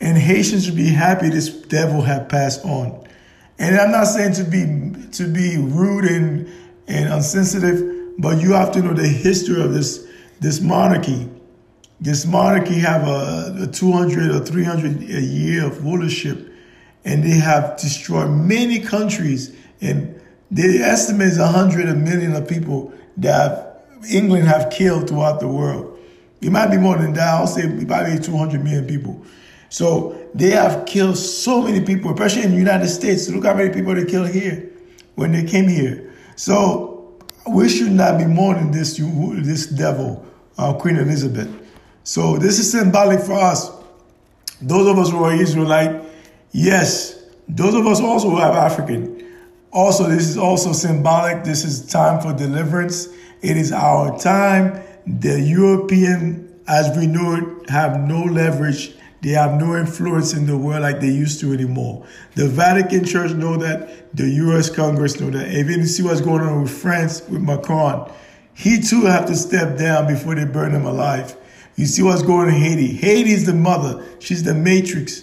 And 0.00 0.18
Haitians 0.18 0.66
should 0.66 0.76
be 0.76 0.90
happy 0.90 1.30
this 1.30 1.48
devil 1.48 2.02
had 2.02 2.28
passed 2.28 2.64
on. 2.64 3.06
And 3.58 3.76
I'm 3.76 3.90
not 3.90 4.04
saying 4.04 4.34
to 4.34 4.44
be 4.44 5.08
to 5.12 5.26
be 5.26 5.56
rude 5.56 6.04
and 6.04 6.50
and 6.88 7.12
unsensitive, 7.12 8.14
but 8.18 8.40
you 8.40 8.52
have 8.52 8.72
to 8.72 8.82
know 8.82 8.92
the 8.92 9.08
history 9.08 9.62
of 9.62 9.72
this 9.72 10.06
this 10.40 10.60
monarchy. 10.60 11.28
This 12.00 12.26
monarchy 12.26 12.74
have 12.74 13.06
a, 13.08 13.62
a 13.62 13.66
200 13.66 14.30
or 14.30 14.44
300 14.44 15.02
a 15.02 15.20
year 15.20 15.66
of 15.66 15.82
rulership, 15.84 16.52
and 17.04 17.24
they 17.24 17.38
have 17.38 17.78
destroyed 17.78 18.30
many 18.30 18.80
countries. 18.80 19.56
And 19.80 20.20
the 20.50 20.78
estimate 20.78 21.28
is 21.28 21.38
100 21.38 21.96
million 21.96 22.34
of 22.34 22.46
people 22.46 22.92
that 23.16 23.86
England 24.10 24.46
have 24.46 24.70
killed 24.70 25.08
throughout 25.08 25.40
the 25.40 25.48
world. 25.48 25.98
It 26.42 26.50
might 26.50 26.70
be 26.70 26.76
more 26.76 26.98
than 26.98 27.14
that. 27.14 27.28
I'll 27.28 27.46
say 27.46 27.62
probably 27.86 28.18
200 28.18 28.62
million 28.62 28.86
people. 28.86 29.24
So 29.68 30.28
they 30.34 30.50
have 30.50 30.86
killed 30.86 31.16
so 31.16 31.62
many 31.62 31.84
people, 31.84 32.12
especially 32.12 32.42
in 32.42 32.52
the 32.52 32.58
United 32.58 32.88
States. 32.88 33.28
Look 33.28 33.44
how 33.44 33.54
many 33.54 33.72
people 33.72 33.94
they 33.94 34.04
killed 34.04 34.28
here 34.28 34.70
when 35.14 35.32
they 35.32 35.44
came 35.44 35.66
here. 35.66 36.12
So 36.36 37.18
we 37.48 37.68
should 37.68 37.92
not 37.92 38.18
be 38.18 38.26
mourning 38.26 38.70
this 38.70 38.98
this 38.98 39.66
devil, 39.66 40.24
uh, 40.58 40.74
Queen 40.74 40.96
Elizabeth. 40.96 41.48
So 42.06 42.38
this 42.38 42.60
is 42.60 42.70
symbolic 42.70 43.18
for 43.18 43.32
us. 43.32 43.72
Those 44.62 44.86
of 44.86 44.96
us 44.96 45.10
who 45.10 45.24
are 45.24 45.34
Israelite, 45.34 46.04
yes. 46.52 47.24
Those 47.48 47.74
of 47.74 47.84
us 47.84 48.00
also 48.00 48.30
who 48.30 48.36
have 48.36 48.54
African. 48.54 49.26
Also, 49.72 50.08
this 50.08 50.28
is 50.28 50.38
also 50.38 50.72
symbolic. 50.72 51.42
This 51.42 51.64
is 51.64 51.84
time 51.90 52.20
for 52.20 52.32
deliverance. 52.32 53.08
It 53.42 53.56
is 53.56 53.72
our 53.72 54.16
time. 54.18 54.80
The 55.04 55.40
European, 55.40 56.62
as 56.68 56.96
we 56.96 57.08
know 57.08 57.34
it, 57.34 57.70
have 57.70 57.98
no 57.98 58.22
leverage 58.22 58.94
they 59.22 59.30
have 59.32 59.58
no 59.60 59.76
influence 59.76 60.34
in 60.34 60.46
the 60.46 60.56
world 60.56 60.82
like 60.82 61.00
they 61.00 61.10
used 61.10 61.40
to 61.40 61.52
anymore. 61.52 62.06
The 62.36 62.46
Vatican 62.46 63.04
Church 63.04 63.32
know 63.32 63.56
that. 63.56 64.14
The 64.14 64.28
U.S. 64.28 64.70
Congress 64.70 65.18
know 65.18 65.30
that. 65.30 65.52
Even 65.52 65.84
see 65.86 66.04
what's 66.04 66.20
going 66.20 66.42
on 66.42 66.62
with 66.62 66.70
France, 66.70 67.22
with 67.28 67.42
Macron, 67.42 68.08
he 68.54 68.80
too 68.80 69.02
have 69.06 69.26
to 69.26 69.34
step 69.34 69.78
down 69.78 70.06
before 70.06 70.36
they 70.36 70.44
burn 70.44 70.72
him 70.72 70.84
alive. 70.84 71.36
You 71.76 71.86
see 71.86 72.02
what's 72.02 72.22
going 72.22 72.48
on 72.48 72.54
in 72.54 72.60
Haiti. 72.60 72.88
Haiti 72.94 73.30
is 73.30 73.46
the 73.46 73.54
mother. 73.54 74.04
She's 74.18 74.42
the 74.42 74.54
matrix. 74.54 75.22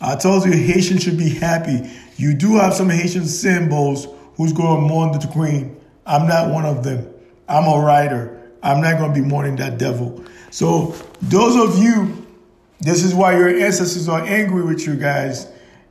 I 0.00 0.16
told 0.16 0.44
you 0.44 0.52
Haitians 0.52 1.02
should 1.02 1.18
be 1.18 1.30
happy. 1.30 1.90
You 2.16 2.34
do 2.34 2.56
have 2.56 2.74
some 2.74 2.90
Haitian 2.90 3.26
symbols 3.26 4.06
who's 4.36 4.52
going 4.52 4.82
to 4.82 4.88
mourn 4.88 5.12
the 5.18 5.26
queen. 5.28 5.80
I'm 6.04 6.26
not 6.28 6.50
one 6.50 6.66
of 6.66 6.84
them. 6.84 7.08
I'm 7.48 7.64
a 7.64 7.82
writer. 7.84 8.50
I'm 8.62 8.80
not 8.80 8.98
going 8.98 9.14
to 9.14 9.20
be 9.20 9.26
mourning 9.26 9.56
that 9.56 9.78
devil. 9.78 10.24
So 10.50 10.94
those 11.22 11.56
of 11.56 11.82
you 11.82 12.26
this 12.80 13.02
is 13.02 13.14
why 13.14 13.36
your 13.36 13.48
ancestors 13.48 14.08
are 14.08 14.20
angry 14.20 14.62
with 14.62 14.86
you 14.86 14.96
guys, 14.96 15.48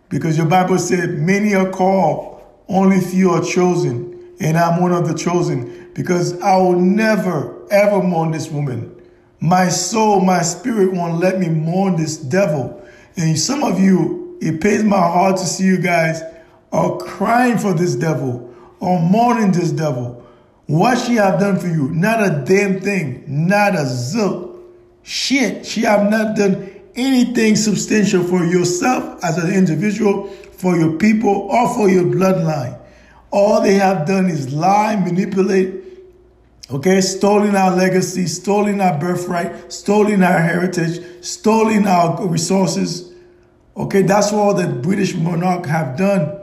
because 0.10 0.38
your 0.38 0.46
Bible 0.46 0.78
said, 0.78 1.18
Many 1.20 1.56
are 1.56 1.70
called, 1.70 2.44
only 2.68 3.00
few 3.00 3.32
are 3.32 3.44
chosen. 3.44 4.12
And 4.40 4.58
I'm 4.58 4.82
one 4.82 4.92
of 4.92 5.08
the 5.08 5.16
chosen, 5.16 5.92
because 5.94 6.40
I 6.42 6.58
will 6.58 6.80
never, 6.80 7.66
ever 7.72 8.04
mourn 8.04 8.32
this 8.32 8.50
woman. 8.50 8.92
My 9.40 9.70
soul, 9.70 10.22
my 10.22 10.42
spirit 10.42 10.94
won't 10.94 11.20
let 11.20 11.40
me 11.40 11.50
mourn 11.50 11.96
this 11.96 12.18
devil. 12.18 12.82
And 13.18 13.38
some 13.38 13.64
of 13.64 13.80
you, 13.80 14.38
it 14.42 14.62
pains 14.62 14.84
my 14.84 14.98
heart 14.98 15.38
to 15.38 15.46
see 15.46 15.66
you 15.66 15.78
guys 15.78 16.22
are 16.72 16.98
crying 16.98 17.58
for 17.58 17.74
this 17.74 17.96
devil 17.96 18.54
or 18.80 19.00
mourning 19.00 19.52
this 19.52 19.72
devil. 19.72 20.26
What 20.68 20.98
she 20.98 21.16
have 21.16 21.40
done 21.40 21.60
for 21.60 21.68
you? 21.68 21.90
Not 21.90 22.22
a 22.22 22.44
damn 22.46 22.82
thing. 22.82 23.24
Not 23.28 23.76
a 23.76 23.84
zilch. 23.84 24.60
Shit. 25.04 25.66
She 25.66 25.82
have 25.82 26.10
not 26.10 26.36
done 26.36 26.72
anything 26.96 27.56
substantial 27.56 28.24
for 28.24 28.44
yourself 28.44 29.24
as 29.24 29.38
an 29.38 29.54
individual, 29.54 30.28
for 30.28 30.78
your 30.78 30.98
people, 30.98 31.30
or 31.30 31.74
for 31.76 31.90
your 31.90 32.06
bloodline. 32.06 32.80
All 33.32 33.62
they 33.62 33.76
have 33.76 34.08
done 34.08 34.28
is 34.28 34.54
lie, 34.54 34.96
manipulate, 34.96 35.85
okay, 36.70 37.02
stolen 37.02 37.56
our 37.56 37.76
legacy, 37.76 38.28
stolen 38.28 38.82
our 38.82 38.98
birthright, 38.98 39.72
stolen 39.72 40.24
our 40.24 40.40
heritage, 40.40 41.24
stolen 41.24 41.88
our 41.88 42.26
resources. 42.28 43.14
Okay, 43.78 44.04
that's 44.04 44.32
what 44.32 44.54
the 44.54 44.68
British 44.68 45.16
monarch 45.16 45.66
have 45.66 45.98
done. 45.98 46.42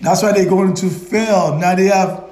That's 0.00 0.22
why 0.22 0.32
they're 0.32 0.48
going 0.48 0.74
to 0.74 0.88
fail. 0.88 1.56
Now 1.56 1.74
they 1.74 1.86
have 1.86 2.30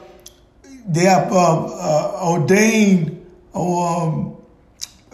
they 0.86 1.04
have 1.04 1.30
uh, 1.32 1.66
uh, 1.66 2.20
ordained 2.22 3.24
um, 3.54 4.36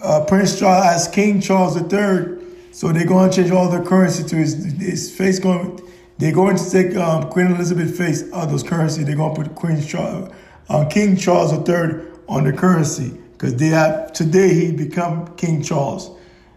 uh, 0.03 0.25
Prince 0.27 0.59
Charles 0.59 0.87
as 0.87 1.09
King 1.09 1.41
Charles 1.41 1.77
III. 1.77 2.37
So 2.73 2.93
they're 2.93 3.07
going 3.07 3.31
to 3.31 3.37
change 3.37 3.51
all 3.51 3.71
the 3.71 3.83
currency 3.83 4.23
to 4.25 4.37
his, 4.37 4.65
his 4.79 5.15
face. 5.15 5.39
Going, 5.39 5.81
they're 6.19 6.33
going 6.33 6.57
to 6.57 6.71
take 6.71 6.97
um, 6.97 7.29
Queen 7.31 7.49
Elizabeth's 7.49 7.97
face 7.97 8.23
out 8.33 8.45
of 8.45 8.51
those 8.51 8.63
currency. 8.63 9.05
They're 9.05 9.17
going 9.17 9.35
to 9.35 9.43
put 9.43 9.55
Queen 9.55 9.83
Charles, 9.83 10.33
uh, 10.69 10.85
King 10.87 11.17
Charles 11.17 11.53
III 11.53 12.07
on 12.29 12.45
the 12.45 12.53
currency 12.53 13.17
because 13.33 13.55
they 13.57 13.69
have 13.69 14.13
today 14.13 14.53
he 14.53 14.73
become 14.73 15.35
King 15.37 15.63
Charles. 15.63 16.11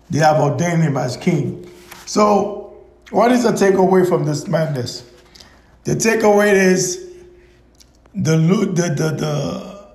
They 0.10 0.20
have 0.20 0.38
ordained 0.38 0.82
him 0.82 0.98
as 0.98 1.18
king. 1.18 1.70
So 2.06 2.78
what 3.12 3.32
is 3.32 3.44
the 3.44 3.52
takeaway 3.52 4.08
from 4.08 4.26
this 4.26 4.48
madness? 4.48 5.10
The 5.84 5.96
takeaway 5.96 6.54
is 6.54 7.14
the 8.16 8.38
the 8.38 8.90
the 8.96 9.10
the, 9.12 9.88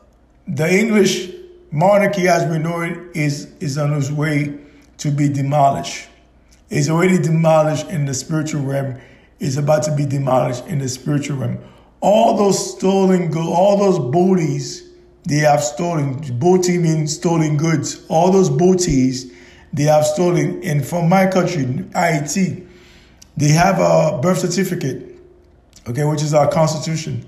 the 0.47 0.79
English 0.79 1.31
monarchy 1.75 2.29
as 2.29 2.49
we 2.51 2.59
know 2.59 2.83
it 2.83 2.97
is, 3.17 3.53
is 3.59 3.77
on 3.77 3.93
its 3.95 4.11
way 4.11 4.57
to 4.99 5.11
be 5.11 5.29
demolished. 5.29 6.09
It's 6.71 6.89
already 6.89 7.19
demolished 7.19 7.89
in 7.89 8.07
the 8.07 8.15
spiritual 8.15 8.63
realm. 8.63 9.01
It's 9.41 9.57
about 9.57 9.83
to 9.85 9.95
be 9.95 10.07
demolished 10.07 10.67
in 10.67 10.79
the 10.79 10.89
spiritual 10.89 11.39
realm. 11.39 11.59
All 12.05 12.37
those 12.37 12.77
stolen 12.77 13.31
goods, 13.31 13.49
all 13.49 13.79
those 13.79 13.99
booties 13.99 14.91
they 15.27 15.39
have 15.39 15.63
stolen, 15.65 16.21
booty 16.39 16.77
means 16.77 17.15
stolen 17.15 17.57
goods. 17.57 18.05
All 18.09 18.31
those 18.31 18.51
booties 18.51 19.33
they 19.73 19.85
have 19.85 20.05
stolen. 20.05 20.63
And 20.63 20.85
from 20.85 21.09
my 21.09 21.27
country, 21.27 21.65
Haiti, 21.95 22.67
they 23.39 23.49
have 23.49 23.79
a 23.81 24.19
birth 24.21 24.41
certificate, 24.41 25.19
okay, 25.89 26.05
which 26.05 26.23
is 26.23 26.35
our 26.35 26.47
constitution. 26.47 27.25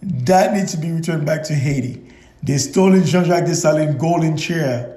That 0.00 0.54
needs 0.54 0.70
to 0.72 0.78
be 0.78 0.92
returned 0.92 1.26
back 1.26 1.42
to 1.44 1.54
Haiti. 1.54 2.00
They 2.40 2.58
stolen 2.58 3.04
Jean-Jacques 3.04 3.46
Dessalines' 3.46 3.98
golden 3.98 4.36
chair. 4.36 4.96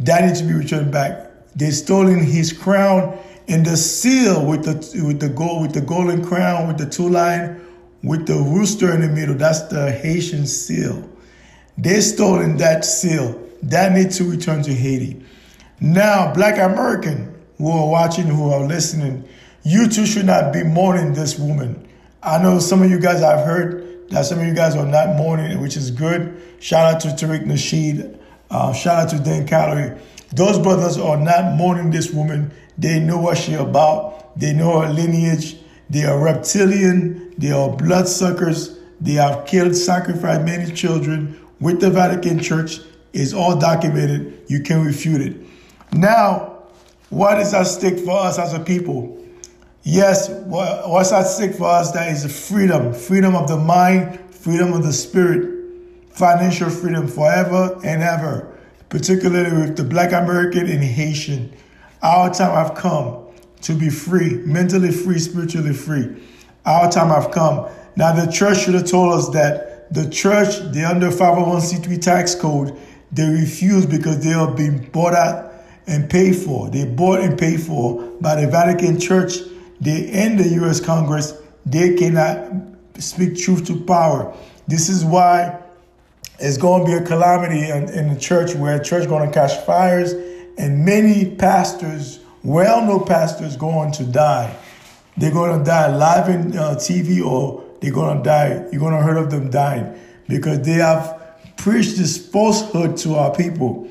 That 0.00 0.24
needs 0.24 0.40
to 0.40 0.46
be 0.46 0.54
returned 0.54 0.90
back. 0.90 1.30
They 1.54 1.72
stolen 1.72 2.24
his 2.24 2.54
crown 2.54 3.18
and 3.48 3.66
the 3.66 3.76
seal 3.76 4.46
with 4.46 4.64
the 4.64 5.04
with 5.04 5.20
the 5.20 5.28
gold 5.28 5.60
with 5.60 5.74
the 5.74 5.82
golden 5.82 6.24
crown 6.24 6.68
with 6.68 6.78
the 6.78 6.86
two 6.86 7.08
line 7.08 7.60
with 8.02 8.26
the 8.26 8.34
rooster 8.34 8.92
in 8.92 9.00
the 9.00 9.08
middle. 9.08 9.34
That's 9.34 9.62
the 9.62 9.90
Haitian 9.90 10.46
seal. 10.46 11.08
They 11.78 12.00
stolen 12.00 12.56
that 12.58 12.84
seal. 12.84 13.42
That 13.62 13.92
needs 13.92 14.18
to 14.18 14.24
return 14.24 14.62
to 14.62 14.72
Haiti. 14.72 15.22
Now, 15.80 16.32
Black 16.32 16.54
American 16.54 17.34
who 17.58 17.70
are 17.70 17.88
watching, 17.88 18.26
who 18.26 18.50
are 18.50 18.60
listening, 18.60 19.26
you 19.62 19.88
too 19.88 20.06
should 20.06 20.26
not 20.26 20.52
be 20.52 20.62
mourning 20.62 21.12
this 21.12 21.38
woman. 21.38 21.88
I 22.22 22.42
know 22.42 22.58
some 22.58 22.82
of 22.82 22.90
you 22.90 23.00
guys 23.00 23.22
I've 23.22 23.44
heard 23.44 24.10
that 24.10 24.26
some 24.26 24.38
of 24.38 24.46
you 24.46 24.54
guys 24.54 24.76
are 24.76 24.86
not 24.86 25.16
mourning, 25.16 25.60
which 25.60 25.76
is 25.76 25.90
good. 25.90 26.40
Shout 26.60 26.94
out 26.94 27.00
to 27.00 27.08
Tariq 27.08 27.44
Nasheed. 27.44 28.18
Uh, 28.50 28.72
shout 28.72 28.98
out 28.98 29.08
to 29.10 29.18
Dan 29.18 29.46
Calorie. 29.46 29.98
Those 30.32 30.58
brothers 30.58 30.98
are 30.98 31.16
not 31.16 31.56
mourning 31.56 31.90
this 31.90 32.10
woman. 32.10 32.52
They 32.78 33.00
know 33.00 33.18
what 33.18 33.38
she 33.38 33.54
about. 33.54 34.38
They 34.38 34.52
know 34.52 34.80
her 34.80 34.88
lineage. 34.88 35.56
They 35.90 36.04
are 36.04 36.18
reptilian. 36.18 37.34
They 37.38 37.52
are 37.52 37.70
bloodsuckers. 37.70 38.78
They 39.00 39.12
have 39.14 39.46
killed, 39.46 39.74
sacrificed 39.76 40.42
many 40.42 40.72
children 40.72 41.38
with 41.60 41.80
the 41.80 41.90
Vatican 41.90 42.40
Church. 42.40 42.80
It's 43.12 43.32
all 43.32 43.58
documented. 43.58 44.44
You 44.48 44.62
can 44.62 44.84
refute 44.84 45.20
it. 45.20 45.36
Now, 45.92 46.56
What 47.10 47.38
is 47.38 47.54
at 47.54 47.64
stake 47.68 48.00
for 48.00 48.18
us 48.18 48.38
as 48.38 48.52
a 48.52 48.58
people? 48.58 49.24
Yes, 49.84 50.28
what's 50.28 51.12
at 51.12 51.22
stake 51.28 51.54
for 51.54 51.68
us? 51.68 51.92
That 51.92 52.10
is 52.10 52.48
freedom, 52.48 52.92
freedom 52.92 53.36
of 53.36 53.46
the 53.46 53.56
mind, 53.56 54.18
freedom 54.34 54.72
of 54.72 54.82
the 54.82 54.92
spirit, 54.92 55.54
financial 56.10 56.68
freedom 56.68 57.06
forever 57.06 57.78
and 57.84 58.02
ever, 58.02 58.58
particularly 58.88 59.52
with 59.52 59.76
the 59.76 59.84
Black 59.84 60.10
American 60.10 60.68
and 60.68 60.82
Haitian. 60.82 61.52
Our 62.02 62.34
time 62.34 62.52
have 62.52 62.74
come 62.74 63.25
to 63.66 63.74
be 63.74 63.90
free, 63.90 64.34
mentally 64.44 64.90
free, 64.90 65.18
spiritually 65.18 65.72
free. 65.72 66.22
Our 66.64 66.90
time 66.90 67.08
have 67.08 67.30
come. 67.30 67.68
Now 67.96 68.12
the 68.12 68.30
church 68.30 68.60
should 68.60 68.74
have 68.74 68.86
told 68.86 69.14
us 69.14 69.28
that 69.30 69.92
the 69.92 70.08
church, 70.10 70.58
the 70.72 70.84
under 70.84 71.10
501c3 71.10 72.00
tax 72.00 72.34
code, 72.34 72.76
they 73.12 73.28
refuse 73.28 73.86
because 73.86 74.22
they 74.24 74.32
are 74.32 74.52
being 74.52 74.88
bought 74.90 75.14
out 75.14 75.52
and 75.86 76.10
paid 76.10 76.36
for. 76.36 76.68
They 76.70 76.84
bought 76.84 77.20
and 77.20 77.38
paid 77.38 77.60
for 77.60 78.02
by 78.20 78.40
the 78.40 78.48
Vatican 78.50 78.98
Church 78.98 79.34
they 79.80 80.10
in 80.10 80.36
the 80.36 80.48
U.S. 80.60 80.80
Congress, 80.80 81.34
they 81.64 81.94
cannot 81.94 82.50
speak 82.98 83.36
truth 83.36 83.66
to 83.66 83.78
power. 83.84 84.34
This 84.66 84.88
is 84.88 85.04
why 85.04 85.60
it's 86.38 86.56
going 86.56 86.84
to 86.84 86.90
be 86.90 87.04
a 87.04 87.06
calamity 87.06 87.68
in, 87.70 87.88
in 87.90 88.12
the 88.12 88.18
church 88.18 88.54
where 88.54 88.78
church 88.78 89.08
going 89.08 89.28
to 89.28 89.34
catch 89.34 89.64
fires 89.64 90.12
and 90.58 90.84
many 90.84 91.34
pastors, 91.36 92.20
well-known 92.46 93.04
pastors, 93.04 93.56
going 93.56 93.92
to 93.92 94.04
die. 94.04 94.56
They're 95.16 95.32
going 95.32 95.58
to 95.58 95.64
die 95.64 95.94
live 95.94 96.28
in 96.28 96.56
uh, 96.56 96.74
TV 96.76 97.24
or 97.24 97.64
they're 97.80 97.92
going 97.92 98.18
to 98.18 98.22
die. 98.22 98.66
You're 98.70 98.80
going 98.80 98.96
to 98.96 99.02
hear 99.02 99.16
of 99.16 99.30
them 99.30 99.50
dying 99.50 99.98
because 100.28 100.60
they 100.60 100.74
have 100.74 101.22
preached 101.56 101.96
this 101.96 102.16
falsehood 102.30 102.96
to 102.98 103.16
our 103.16 103.34
people 103.34 103.88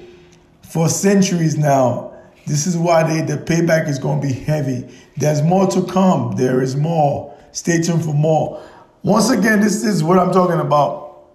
for 0.61 0.87
centuries 0.87 1.57
now. 1.57 2.13
This 2.47 2.67
is 2.67 2.77
why 2.77 3.03
they, 3.03 3.21
the 3.21 3.41
payback 3.41 3.89
is 3.89 3.99
going 3.99 4.21
to 4.21 4.27
be 4.27 4.33
heavy. 4.33 4.87
There's 5.17 5.41
more 5.41 5.67
to 5.67 5.83
come. 5.85 6.35
There 6.35 6.61
is 6.61 6.75
more. 6.75 7.35
Stay 7.51 7.81
tuned 7.81 8.03
for 8.05 8.13
more. 8.13 8.63
Once 9.03 9.29
again, 9.29 9.59
this 9.59 9.83
is 9.83 10.03
what 10.03 10.17
I'm 10.17 10.31
talking 10.31 10.59
about. 10.59 11.25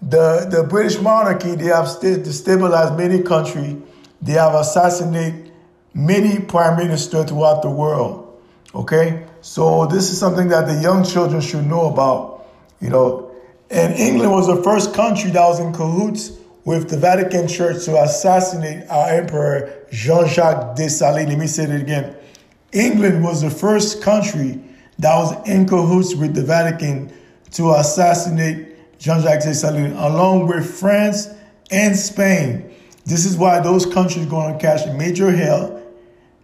The, 0.00 0.48
the 0.50 0.64
British 0.64 1.00
monarchy, 1.00 1.54
they 1.54 1.66
have 1.66 1.86
destabilized 1.86 2.96
many 2.96 3.22
countries. 3.22 3.76
They 4.22 4.32
have 4.32 4.54
assassinated 4.54 5.47
many 5.98 6.38
prime 6.38 6.76
ministers 6.76 7.26
throughout 7.28 7.62
the 7.62 7.70
world. 7.70 8.40
Okay? 8.74 9.26
So 9.40 9.86
this 9.86 10.10
is 10.10 10.18
something 10.18 10.48
that 10.48 10.66
the 10.66 10.80
young 10.80 11.04
children 11.04 11.40
should 11.40 11.66
know 11.66 11.86
about. 11.86 12.46
You 12.80 12.90
know, 12.90 13.34
and 13.70 13.92
England 13.94 14.30
was 14.30 14.46
the 14.46 14.62
first 14.62 14.94
country 14.94 15.30
that 15.30 15.44
was 15.44 15.58
in 15.58 15.72
cahoots 15.72 16.32
with 16.64 16.88
the 16.88 16.96
Vatican 16.96 17.48
Church 17.48 17.84
to 17.86 18.00
assassinate 18.02 18.88
our 18.88 19.08
Emperor 19.08 19.86
Jean-Jacques 19.90 20.76
Dessalines. 20.76 21.28
Let 21.28 21.38
me 21.38 21.46
say 21.46 21.64
it 21.64 21.82
again. 21.82 22.14
England 22.72 23.24
was 23.24 23.42
the 23.42 23.50
first 23.50 24.02
country 24.02 24.60
that 24.98 25.16
was 25.16 25.48
in 25.48 25.66
cahoots 25.66 26.14
with 26.14 26.34
the 26.34 26.44
Vatican 26.44 27.12
to 27.52 27.72
assassinate 27.72 28.98
Jean-Jacques 28.98 29.42
Dessalines, 29.42 29.96
along 29.98 30.46
with 30.46 30.78
France 30.78 31.28
and 31.70 31.96
Spain. 31.96 32.70
This 33.06 33.24
is 33.24 33.36
why 33.36 33.60
those 33.60 33.86
countries 33.86 34.26
are 34.26 34.30
going 34.30 34.52
to 34.52 34.60
catch 34.60 34.86
major 34.94 35.30
hell. 35.30 35.77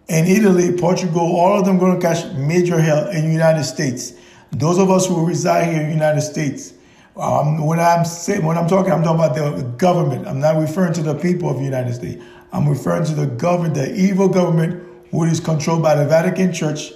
And 0.08 0.28
Italy, 0.28 0.76
Portugal, 0.76 1.36
all 1.36 1.58
of 1.58 1.64
them 1.64 1.78
going 1.78 1.98
to 1.98 2.00
catch 2.00 2.32
major 2.34 2.78
hell 2.78 3.08
in 3.08 3.26
the 3.26 3.32
United 3.32 3.64
States. 3.64 4.12
Those 4.52 4.78
of 4.78 4.90
us 4.90 5.06
who 5.06 5.26
reside 5.26 5.72
here 5.72 5.80
in 5.80 5.88
the 5.88 5.94
United 5.94 6.20
States, 6.20 6.74
um, 7.16 7.64
when 7.64 7.80
I'm 7.80 8.04
saying, 8.04 8.44
when 8.44 8.58
I'm 8.58 8.68
talking, 8.68 8.92
I'm 8.92 9.02
talking 9.02 9.24
about 9.24 9.56
the 9.56 9.62
government. 9.78 10.26
I'm 10.26 10.40
not 10.40 10.56
referring 10.56 10.92
to 10.94 11.02
the 11.02 11.14
people 11.14 11.48
of 11.48 11.58
the 11.58 11.64
United 11.64 11.94
States. 11.94 12.22
I'm 12.52 12.68
referring 12.68 13.04
to 13.06 13.14
the 13.14 13.26
government, 13.26 13.74
the 13.74 13.94
evil 13.94 14.28
government, 14.28 14.84
which 15.12 15.30
is 15.30 15.40
controlled 15.40 15.82
by 15.82 15.94
the 15.94 16.06
Vatican 16.06 16.52
Church 16.52 16.92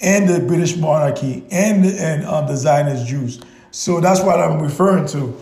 and 0.00 0.28
the 0.28 0.40
British 0.40 0.76
monarchy 0.76 1.44
and 1.50 1.84
and 1.84 2.24
um, 2.24 2.46
the 2.46 2.56
Zionist 2.56 3.06
Jews. 3.06 3.40
So 3.70 4.00
that's 4.00 4.20
what 4.22 4.40
I'm 4.40 4.60
referring 4.60 5.06
to. 5.08 5.36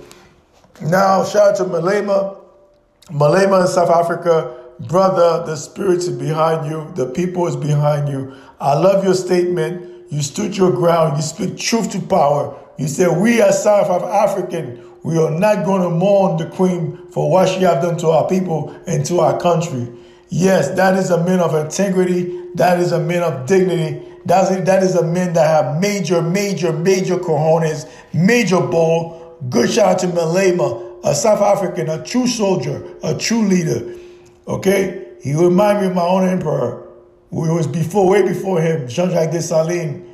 Now, 0.83 1.25
shout 1.25 1.51
out 1.51 1.57
to 1.57 1.65
Malema, 1.65 2.41
Malema 3.07 3.63
in 3.63 3.69
South 3.69 3.91
Africa, 3.91 4.64
brother. 4.81 5.45
The 5.47 5.57
spirits 5.57 6.07
is 6.07 6.17
behind 6.17 6.71
you. 6.71 6.93
The 6.95 7.07
people 7.07 7.47
is 7.47 7.57
behind 7.57 8.09
you. 8.09 8.35
I 8.61 8.75
love 8.75 9.05
your 9.05 9.15
statement. 9.15 10.11
You 10.11 10.23
stood 10.23 10.57
your 10.57 10.73
ground. 10.73 11.17
You 11.17 11.23
speak 11.23 11.59
truth 11.59 11.91
to 11.93 12.01
power. 12.01 12.59
You 12.79 12.89
said, 12.89 13.19
we 13.19 13.41
as 13.41 13.63
South 13.63 13.91
African, 14.03 14.85
we 15.05 15.19
are 15.19 15.31
not 15.31 15.65
going 15.65 15.83
to 15.83 15.91
mourn 15.91 16.39
the 16.39 16.47
queen 16.47 17.09
for 17.11 17.31
what 17.31 17.49
she 17.49 17.61
have 17.61 17.83
done 17.83 17.97
to 17.99 18.09
our 18.09 18.29
people 18.29 18.71
and 18.87 19.05
to 19.07 19.21
our 19.21 19.39
country. 19.39 19.89
Yes, 20.29 20.71
that 20.71 20.97
is 20.97 21.11
a 21.11 21.23
man 21.25 21.41
of 21.41 21.55
integrity. 21.55 22.49
That 22.55 22.81
is 22.81 22.93
a 22.93 23.01
man 23.01 23.23
of 23.23 23.47
dignity. 23.47 24.11
That's 24.25 24.51
it, 24.51 24.65
that 24.65 24.83
is 24.83 24.95
a 24.95 25.05
man 25.05 25.35
that 25.35 25.47
have 25.47 25.81
major, 25.81 26.23
major, 26.23 26.73
major 26.73 27.17
cojones, 27.17 27.89
major 28.15 28.61
ball. 28.61 29.39
Good 29.51 29.71
shout 29.71 29.87
out 29.87 29.99
to 30.01 30.07
Malema, 30.07 31.01
a 31.05 31.15
South 31.15 31.43
African, 31.43 31.91
a 31.91 32.03
true 32.03 32.27
soldier, 32.27 32.97
a 33.03 33.17
true 33.17 33.47
leader. 33.47 33.99
Okay? 34.47 35.13
He 35.23 35.35
remind 35.35 35.81
me 35.81 35.87
of 35.87 35.95
my 35.95 36.03
own 36.03 36.29
emperor, 36.29 36.87
who 37.31 37.55
was 37.55 37.67
before, 37.67 38.09
way 38.09 38.23
before 38.23 38.61
him, 38.61 38.89
Jean-Jacques 38.89 39.31
Dessalines, 39.31 40.07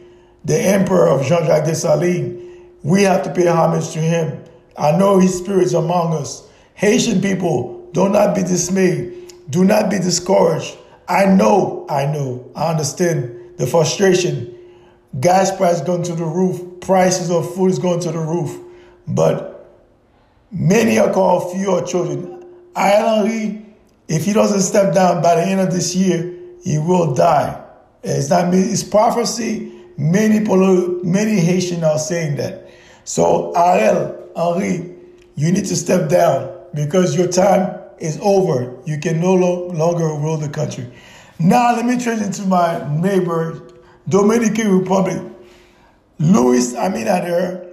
the 0.44 0.58
emperor 0.58 1.08
of 1.08 1.26
Jean-Jacques 1.26 1.66
Dessalines. 1.66 2.36
We 2.82 3.02
have 3.02 3.22
to 3.24 3.32
pay 3.32 3.46
homage 3.46 3.90
to 3.90 3.98
him. 3.98 4.42
I 4.76 4.96
know 4.96 5.18
his 5.18 5.36
spirit 5.36 5.64
is 5.64 5.74
among 5.74 6.14
us. 6.14 6.48
Haitian 6.74 7.20
people, 7.20 7.90
do 7.92 8.08
not 8.08 8.34
be 8.34 8.42
dismayed. 8.42 9.34
Do 9.50 9.64
not 9.64 9.90
be 9.90 9.98
discouraged. 9.98 10.78
I 11.08 11.26
know, 11.26 11.86
I 11.90 12.06
know, 12.06 12.50
I 12.54 12.70
understand 12.70 13.58
the 13.58 13.66
frustration. 13.66 14.56
Gas 15.18 15.54
price 15.56 15.80
going 15.80 16.04
to 16.04 16.14
the 16.14 16.24
roof. 16.24 16.80
Prices 16.80 17.30
of 17.30 17.52
food 17.54 17.70
is 17.72 17.78
going 17.80 18.00
to 18.00 18.12
the 18.12 18.18
roof. 18.18 18.56
But 19.08 19.68
many 20.52 20.98
are 20.98 21.12
called, 21.12 21.52
few 21.52 21.72
are 21.72 21.84
chosen. 21.84 22.44
I 22.76 22.88
Henry, 22.90 23.66
if 24.10 24.24
he 24.24 24.32
doesn't 24.32 24.62
step 24.62 24.92
down 24.92 25.22
by 25.22 25.36
the 25.36 25.42
end 25.42 25.60
of 25.60 25.70
this 25.70 25.94
year, 25.94 26.36
he 26.64 26.78
will 26.78 27.14
die. 27.14 27.64
It's 28.02 28.28
not 28.28 28.52
it's 28.52 28.82
prophecy. 28.82 29.72
Many 29.96 30.40
many 31.04 31.38
Haitians 31.38 31.84
are 31.84 31.98
saying 31.98 32.36
that. 32.36 32.68
So 33.04 33.52
Ariel, 33.52 34.28
Henry, 34.36 34.96
you 35.36 35.52
need 35.52 35.64
to 35.66 35.76
step 35.76 36.10
down 36.10 36.52
because 36.74 37.16
your 37.16 37.28
time 37.28 37.78
is 38.00 38.18
over. 38.20 38.76
You 38.84 38.98
can 38.98 39.20
no 39.20 39.32
longer 39.34 40.06
rule 40.06 40.38
the 40.38 40.48
country. 40.48 40.90
Now 41.38 41.76
let 41.76 41.86
me 41.86 41.96
transition 42.02 42.32
to 42.32 42.46
my 42.46 43.00
neighbor, 43.00 43.62
Dominican 44.08 44.76
Republic. 44.76 45.22
Luis 46.18 46.74
Abinader, 46.74 47.70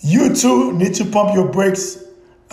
you 0.00 0.34
too 0.36 0.72
need 0.72 0.94
to 0.94 1.04
pump 1.04 1.34
your 1.34 1.48
brakes 1.48 2.03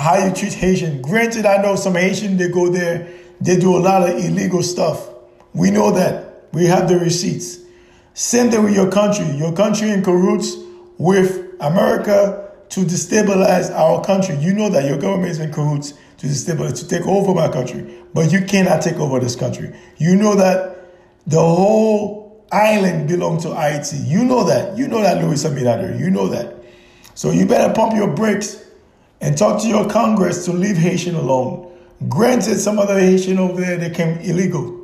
how 0.01 0.17
you 0.25 0.33
treat 0.33 0.53
Haitian. 0.53 1.01
Granted, 1.01 1.45
I 1.45 1.61
know 1.61 1.75
some 1.75 1.93
Haitian, 1.93 2.37
they 2.37 2.49
go 2.49 2.69
there, 2.69 3.07
they 3.39 3.57
do 3.57 3.77
a 3.77 3.79
lot 3.79 4.09
of 4.09 4.17
illegal 4.17 4.63
stuff. 4.63 5.07
We 5.53 5.69
know 5.69 5.91
that. 5.91 6.47
We 6.53 6.65
have 6.65 6.89
the 6.89 6.97
receipts. 6.97 7.59
Same 8.13 8.49
thing 8.49 8.63
with 8.63 8.75
your 8.75 8.91
country. 8.91 9.25
Your 9.37 9.53
country 9.53 9.91
in 9.91 10.03
cahoots 10.03 10.55
with 10.97 11.55
America 11.59 12.51
to 12.69 12.81
destabilize 12.81 13.71
our 13.71 14.03
country. 14.03 14.35
You 14.37 14.53
know 14.53 14.69
that 14.69 14.85
your 14.85 14.97
government 14.97 15.31
is 15.31 15.39
in 15.39 15.53
cahoots 15.53 15.93
to 16.17 16.27
destabilize, 16.27 16.79
to 16.79 16.87
take 16.87 17.05
over 17.07 17.33
my 17.33 17.47
country, 17.47 18.03
but 18.13 18.31
you 18.31 18.41
cannot 18.45 18.81
take 18.81 18.95
over 18.95 19.19
this 19.19 19.35
country. 19.35 19.73
You 19.97 20.15
know 20.15 20.35
that 20.35 20.93
the 21.27 21.39
whole 21.39 22.45
island 22.51 23.07
belongs 23.07 23.43
to 23.43 23.55
Haiti. 23.55 23.97
You 23.97 24.25
know 24.25 24.43
that. 24.45 24.77
You 24.77 24.87
know 24.87 25.01
that, 25.01 25.23
Luis 25.23 25.43
Abinader. 25.43 25.97
You 25.99 26.09
know 26.09 26.27
that. 26.27 26.55
So 27.13 27.31
you 27.31 27.45
better 27.45 27.73
pump 27.73 27.93
your 27.93 28.13
brakes 28.13 28.63
and 29.21 29.37
talk 29.37 29.61
to 29.61 29.67
your 29.67 29.87
Congress 29.87 30.45
to 30.45 30.51
leave 30.51 30.77
Haitian 30.77 31.15
alone. 31.15 31.71
Granted, 32.09 32.59
some 32.59 32.79
other 32.79 32.99
Haitian 32.99 33.37
over 33.37 33.61
there, 33.61 33.77
they 33.77 33.91
came 33.91 34.17
illegal. 34.19 34.79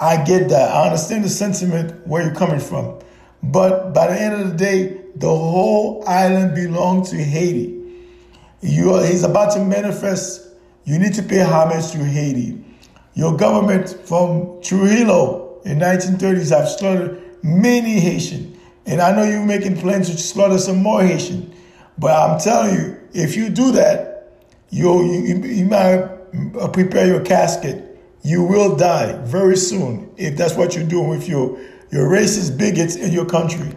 I 0.00 0.24
get 0.24 0.48
that. 0.48 0.74
I 0.74 0.86
understand 0.86 1.24
the 1.24 1.28
sentiment 1.28 2.06
where 2.06 2.24
you're 2.24 2.34
coming 2.34 2.60
from. 2.60 2.98
But 3.42 3.92
by 3.92 4.08
the 4.08 4.20
end 4.20 4.34
of 4.34 4.50
the 4.50 4.56
day, 4.56 5.02
the 5.14 5.28
whole 5.28 6.02
island 6.06 6.54
belongs 6.54 7.10
to 7.10 7.16
Haiti. 7.16 7.74
You 8.62 8.94
are, 8.94 9.04
he's 9.04 9.22
about 9.22 9.52
to 9.52 9.64
manifest. 9.64 10.48
You 10.84 10.98
need 10.98 11.14
to 11.14 11.22
pay 11.22 11.40
homage 11.40 11.92
to 11.92 11.98
Haiti. 11.98 12.62
Your 13.14 13.36
government 13.36 13.88
from 14.04 14.60
Trujillo 14.62 15.60
in 15.64 15.78
1930s 15.78 16.50
have 16.50 16.68
slaughtered 16.68 17.22
many 17.42 18.00
Haitian. 18.00 18.58
And 18.86 19.00
I 19.00 19.14
know 19.14 19.24
you're 19.24 19.44
making 19.44 19.78
plans 19.78 20.10
to 20.10 20.16
slaughter 20.16 20.58
some 20.58 20.82
more 20.82 21.02
Haitian. 21.02 21.52
But 21.98 22.12
I'm 22.12 22.38
telling 22.38 22.74
you, 22.74 23.00
if 23.12 23.36
you 23.36 23.48
do 23.48 23.72
that, 23.72 24.32
you, 24.70 25.02
you, 25.02 25.36
you 25.42 25.64
might 25.64 26.72
prepare 26.72 27.06
your 27.06 27.20
casket. 27.20 27.82
You 28.22 28.42
will 28.44 28.76
die 28.76 29.16
very 29.24 29.56
soon 29.56 30.12
if 30.16 30.36
that's 30.36 30.54
what 30.54 30.74
you're 30.74 30.86
doing 30.86 31.08
with 31.08 31.28
your, 31.28 31.58
your 31.90 32.08
racist 32.08 32.58
bigots 32.58 32.96
in 32.96 33.12
your 33.12 33.26
country 33.26 33.74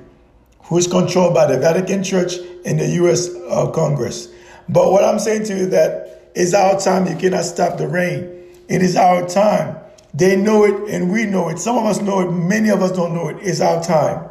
who 0.64 0.78
is 0.78 0.88
controlled 0.88 1.34
by 1.34 1.46
the 1.46 1.60
Vatican 1.60 2.04
Church 2.04 2.36
and 2.66 2.80
the 2.80 2.88
U.S. 2.88 3.30
Uh, 3.50 3.72
Congress. 3.72 4.30
But 4.68 4.92
what 4.92 5.04
I'm 5.04 5.20
saying 5.20 5.46
to 5.46 5.58
you 5.58 5.66
that 5.68 6.10
it's 6.36 6.54
our 6.54 6.80
time. 6.80 7.08
You 7.08 7.16
cannot 7.16 7.44
stop 7.46 7.78
the 7.78 7.88
rain. 7.88 8.46
It 8.68 8.82
is 8.82 8.96
our 8.96 9.28
time. 9.28 9.78
They 10.14 10.36
know 10.36 10.64
it 10.64 10.94
and 10.94 11.12
we 11.12 11.26
know 11.26 11.50
it. 11.50 11.60
Some 11.60 11.78
of 11.78 11.86
us 11.86 12.02
know 12.02 12.22
it, 12.22 12.32
many 12.32 12.70
of 12.70 12.82
us 12.82 12.92
don't 12.92 13.14
know 13.14 13.30
it. 13.30 13.38
It's 13.42 13.62
our 13.62 13.84
time. 13.84 14.29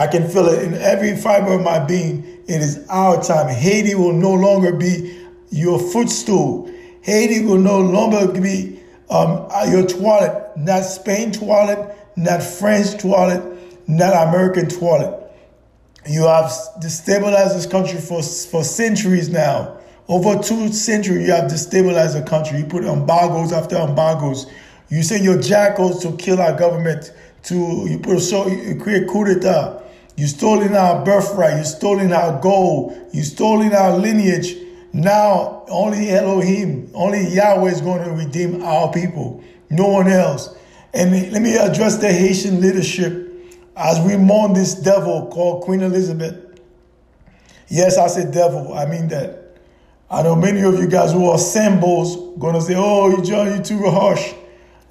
I 0.00 0.06
can 0.06 0.30
feel 0.30 0.46
it 0.46 0.62
in 0.62 0.72
every 0.76 1.14
fiber 1.14 1.52
of 1.52 1.60
my 1.60 1.78
being. 1.78 2.24
It 2.48 2.62
is 2.62 2.86
our 2.88 3.22
time. 3.22 3.54
Haiti 3.54 3.94
will 3.94 4.14
no 4.14 4.32
longer 4.32 4.72
be 4.72 5.26
your 5.50 5.78
footstool. 5.78 6.72
Haiti 7.02 7.44
will 7.44 7.58
no 7.58 7.78
longer 7.80 8.32
be 8.32 8.80
um, 9.10 9.46
your 9.70 9.86
toilet, 9.86 10.52
not 10.56 10.84
Spain 10.84 11.32
toilet, 11.32 11.94
not 12.16 12.42
French 12.42 12.98
toilet, 12.98 13.42
not 13.88 14.28
American 14.28 14.70
toilet. 14.70 15.30
You 16.08 16.22
have 16.22 16.50
destabilized 16.80 17.52
this 17.52 17.66
country 17.66 18.00
for, 18.00 18.22
for 18.22 18.64
centuries 18.64 19.28
now. 19.28 19.76
Over 20.08 20.42
two 20.42 20.72
centuries, 20.72 21.26
you 21.26 21.34
have 21.34 21.50
destabilized 21.50 22.14
the 22.14 22.26
country. 22.26 22.60
You 22.60 22.64
put 22.64 22.84
embargoes 22.84 23.52
after 23.52 23.76
embargoes. 23.76 24.46
You 24.88 25.02
send 25.02 25.24
your 25.24 25.38
jackals 25.42 26.02
to 26.04 26.16
kill 26.16 26.40
our 26.40 26.56
government. 26.58 27.12
To 27.42 27.54
you 27.54 27.98
put 27.98 28.16
a, 28.16 28.20
so 28.20 28.48
you 28.48 28.76
create 28.76 29.06
coup 29.06 29.24
d'état. 29.26 29.79
You 30.20 30.26
stolen 30.26 30.74
our 30.74 31.02
birthright. 31.02 31.56
You 31.56 31.64
stolen 31.64 32.12
our 32.12 32.38
gold. 32.42 32.94
You 33.10 33.22
stolen 33.22 33.72
our 33.72 33.96
lineage. 33.96 34.54
Now 34.92 35.64
only 35.66 36.10
Elohim, 36.10 36.90
only 36.92 37.26
Yahweh 37.26 37.70
is 37.70 37.80
going 37.80 38.04
to 38.04 38.10
redeem 38.10 38.62
our 38.62 38.92
people. 38.92 39.42
No 39.70 39.86
one 39.88 40.08
else. 40.08 40.54
And 40.92 41.32
let 41.32 41.40
me 41.40 41.56
address 41.56 41.96
the 41.96 42.12
Haitian 42.12 42.60
leadership 42.60 43.32
as 43.74 43.98
we 44.04 44.18
mourn 44.18 44.52
this 44.52 44.74
devil 44.74 45.28
called 45.32 45.62
Queen 45.62 45.80
Elizabeth. 45.80 46.60
Yes, 47.68 47.96
I 47.96 48.08
said 48.08 48.30
devil. 48.30 48.74
I 48.74 48.84
mean 48.84 49.08
that. 49.08 49.56
I 50.10 50.22
know 50.22 50.36
many 50.36 50.60
of 50.60 50.78
you 50.78 50.86
guys 50.86 51.12
who 51.12 51.30
are 51.30 51.38
symbols 51.38 52.38
going 52.38 52.56
to 52.56 52.60
say, 52.60 52.74
oh, 52.76 53.08
you 53.08 53.22
John, 53.22 53.56
you 53.56 53.62
too 53.62 53.88
harsh. 53.88 54.34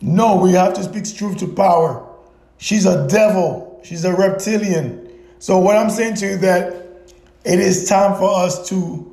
No, 0.01 0.37
we 0.37 0.53
have 0.53 0.73
to 0.73 0.83
speak 0.83 1.15
truth 1.15 1.37
to 1.37 1.47
power. 1.47 2.03
She's 2.57 2.87
a 2.87 3.07
devil. 3.07 3.79
She's 3.83 4.05
a 4.05 4.15
reptilian. 4.15 5.05
So 5.39 5.57
what 5.57 5.77
I'm 5.77 5.89
saying 5.89 6.15
to 6.15 6.27
you 6.27 6.37
that 6.37 6.73
it 7.45 7.59
is 7.59 7.87
time 7.87 8.17
for 8.17 8.29
us 8.43 8.69
to 8.69 9.05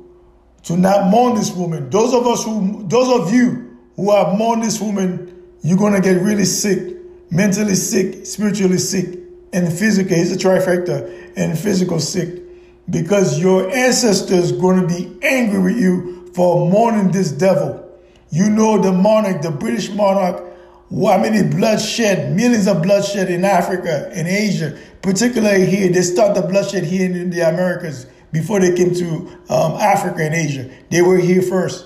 to 0.63 0.75
not 0.75 1.09
mourn 1.09 1.35
this 1.35 1.51
woman. 1.51 1.89
Those 1.89 2.13
of 2.13 2.27
us 2.27 2.43
who, 2.43 2.85
those 2.87 3.07
of 3.07 3.33
you 3.33 3.77
who 3.95 4.13
have 4.13 4.37
mourned 4.37 4.63
this 4.63 4.81
woman, 4.81 5.41
you're 5.61 5.77
gonna 5.77 6.01
get 6.01 6.21
really 6.21 6.43
sick, 6.43 6.97
mentally 7.31 7.75
sick, 7.75 8.25
spiritually 8.25 8.77
sick, 8.77 9.17
and 9.53 9.71
physically. 9.71 10.17
He's 10.17 10.33
a 10.33 10.37
trifecta, 10.37 11.31
and 11.37 11.57
physical 11.57 11.99
sick, 11.99 12.41
because 12.89 13.39
your 13.39 13.71
ancestors 13.71 14.51
going 14.51 14.81
to 14.81 14.87
be 14.87 15.17
angry 15.25 15.59
with 15.59 15.79
you 15.79 16.31
for 16.33 16.69
mourning 16.69 17.11
this 17.11 17.31
devil. 17.31 17.83
You 18.29 18.49
know 18.49 18.77
the 18.81 18.91
monarch, 18.91 19.41
the 19.41 19.51
British 19.51 19.89
monarch, 19.91 20.43
how 20.89 21.17
many 21.17 21.43
bloodshed, 21.43 22.35
millions 22.35 22.67
of 22.67 22.81
bloodshed 22.81 23.29
in 23.29 23.43
Africa, 23.43 24.09
in 24.17 24.25
Asia, 24.25 24.77
particularly 25.01 25.65
here. 25.65 25.91
They 25.91 26.01
start 26.01 26.35
the 26.35 26.41
bloodshed 26.41 26.83
here 26.83 27.05
in 27.09 27.29
the 27.29 27.41
Americas 27.41 28.07
before 28.31 28.59
they 28.59 28.75
came 28.75 28.93
to 28.93 29.27
um, 29.49 29.73
Africa 29.73 30.23
and 30.23 30.33
Asia. 30.33 30.69
They 30.89 31.01
were 31.01 31.17
here 31.17 31.41
first. 31.41 31.85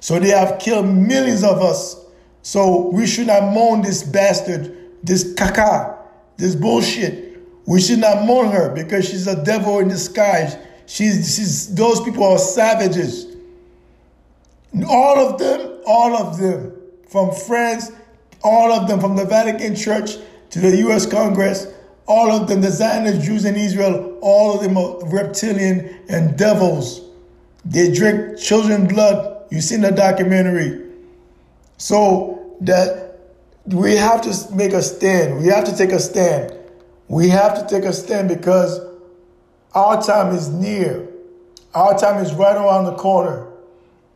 So 0.00 0.18
they 0.18 0.28
have 0.28 0.58
killed 0.58 0.86
millions 0.86 1.42
of 1.42 1.62
us. 1.62 2.04
So 2.42 2.90
we 2.90 3.06
should 3.06 3.26
not 3.28 3.52
mourn 3.52 3.80
this 3.80 4.02
bastard, 4.02 4.76
this 5.02 5.32
caca, 5.34 5.96
this 6.36 6.54
bullshit. 6.54 7.38
We 7.66 7.80
should 7.80 8.00
not 8.00 8.26
mourn 8.26 8.50
her 8.50 8.74
because 8.74 9.08
she's 9.08 9.26
a 9.26 9.42
devil 9.42 9.78
in 9.78 9.88
disguise. 9.88 10.56
She's, 10.86 11.34
she's 11.34 11.74
those 11.74 12.02
people 12.02 12.24
are 12.24 12.38
savages. 12.38 13.34
All 14.86 15.18
of 15.18 15.38
them, 15.38 15.80
all 15.86 16.14
of 16.14 16.38
them, 16.38 16.72
from 17.08 17.32
France, 17.32 17.90
all 18.44 18.72
of 18.72 18.86
them, 18.86 19.00
from 19.00 19.16
the 19.16 19.24
Vatican 19.24 19.74
Church 19.74 20.16
to 20.50 20.60
the 20.60 20.76
U.S. 20.76 21.06
Congress, 21.06 21.66
all 22.06 22.30
of 22.30 22.46
them, 22.46 22.60
the 22.60 22.70
Zionist 22.70 23.22
Jews 23.22 23.44
in 23.44 23.56
Israel, 23.56 24.18
all 24.20 24.54
of 24.54 24.62
them 24.62 24.76
are 24.76 24.98
reptilian 25.08 26.00
and 26.08 26.36
devils. 26.36 27.00
They 27.64 27.92
drink 27.92 28.38
children's 28.38 28.92
blood. 28.92 29.46
You've 29.50 29.64
seen 29.64 29.80
the 29.80 29.90
documentary. 29.90 30.82
So 31.78 32.56
that 32.60 33.18
we 33.66 33.96
have 33.96 34.20
to 34.22 34.54
make 34.54 34.72
a 34.72 34.82
stand. 34.82 35.40
We 35.40 35.46
have 35.46 35.64
to 35.64 35.76
take 35.76 35.92
a 35.92 35.98
stand. 35.98 36.54
We 37.08 37.28
have 37.30 37.54
to 37.54 37.66
take 37.74 37.88
a 37.88 37.92
stand 37.92 38.28
because 38.28 38.80
our 39.74 40.02
time 40.02 40.34
is 40.34 40.50
near. 40.50 41.08
Our 41.74 41.98
time 41.98 42.22
is 42.22 42.32
right 42.34 42.56
around 42.56 42.84
the 42.84 42.94
corner. 42.94 43.48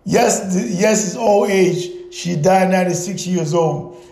Yes, 0.04 0.54
yes, 0.78 1.06
it's 1.06 1.16
old 1.16 1.50
age. 1.50 2.14
She 2.14 2.36
died 2.36 2.70
96 2.70 3.26
years 3.26 3.54
old. 3.54 4.02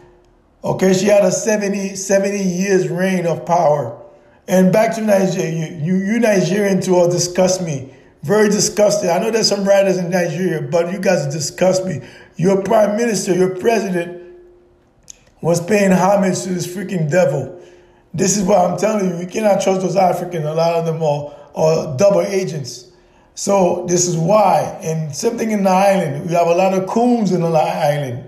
Okay, 0.66 0.92
she 0.94 1.05
had 1.07 1.24
a 1.24 1.31
70, 1.31 1.94
70 1.94 2.42
years 2.42 2.88
reign 2.88 3.24
of 3.24 3.46
power. 3.46 4.02
And 4.48 4.72
back 4.72 4.96
to 4.96 5.00
Nigeria, 5.00 5.70
you, 5.79 5.94
you 5.94 6.18
Nigerian 6.18 6.81
too 6.81 6.96
all 6.96 7.09
disgust 7.09 7.62
me. 7.62 7.94
Very 8.24 8.48
disgusted. 8.48 9.11
I 9.11 9.20
know 9.20 9.31
there's 9.31 9.48
some 9.48 9.64
writers 9.64 9.96
in 9.96 10.11
Nigeria, 10.11 10.62
but 10.62 10.92
you 10.92 10.98
guys 10.98 11.33
disgust 11.33 11.85
me. 11.85 12.00
Your 12.35 12.64
prime 12.64 12.96
minister, 12.96 13.33
your 13.33 13.55
president 13.55 14.20
was 15.40 15.64
paying 15.64 15.92
homage 15.92 16.42
to 16.42 16.48
this 16.48 16.66
freaking 16.66 17.09
devil. 17.09 17.62
This 18.12 18.37
is 18.37 18.42
what 18.42 18.59
I'm 18.59 18.76
telling 18.76 19.09
you. 19.11 19.20
You 19.20 19.29
cannot 19.29 19.61
trust 19.61 19.83
those 19.83 19.94
Africans. 19.94 20.44
A 20.46 20.52
lot 20.52 20.74
of 20.74 20.85
them 20.85 21.00
are, 21.00 21.33
are 21.55 21.96
double 21.96 22.22
agents. 22.22 22.90
So 23.37 23.87
this 23.87 24.09
is 24.09 24.16
why. 24.16 24.62
And 24.83 25.14
something 25.14 25.52
in 25.52 25.62
the 25.62 25.70
island, 25.70 26.26
we 26.26 26.35
have 26.35 26.48
a 26.48 26.55
lot 26.57 26.74
of 26.74 26.88
coons 26.88 27.31
in 27.31 27.42
the 27.42 27.46
island. 27.46 28.26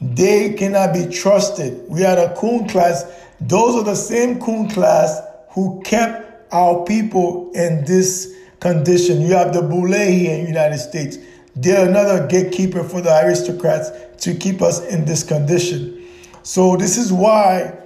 They 0.00 0.54
cannot 0.54 0.92
be 0.92 1.06
trusted. 1.06 1.88
We 1.88 2.04
are 2.04 2.16
the 2.16 2.34
coon 2.36 2.68
class. 2.68 3.04
Those 3.40 3.76
are 3.76 3.84
the 3.84 3.94
same 3.94 4.40
coon 4.40 4.68
class 4.68 5.20
who 5.50 5.80
kept 5.84 6.52
our 6.52 6.84
people 6.84 7.50
in 7.52 7.84
this 7.84 8.34
condition. 8.60 9.22
You 9.22 9.34
have 9.34 9.54
the 9.54 9.62
Boule 9.62 9.92
here 9.92 10.34
in 10.34 10.42
the 10.42 10.48
United 10.48 10.78
States. 10.78 11.18
They're 11.54 11.88
another 11.88 12.26
gatekeeper 12.26 12.84
for 12.84 13.00
the 13.00 13.10
aristocrats 13.24 13.90
to 14.24 14.34
keep 14.34 14.60
us 14.60 14.84
in 14.86 15.06
this 15.06 15.22
condition. 15.22 16.06
So 16.42 16.76
this 16.76 16.98
is 16.98 17.12
why 17.12 17.78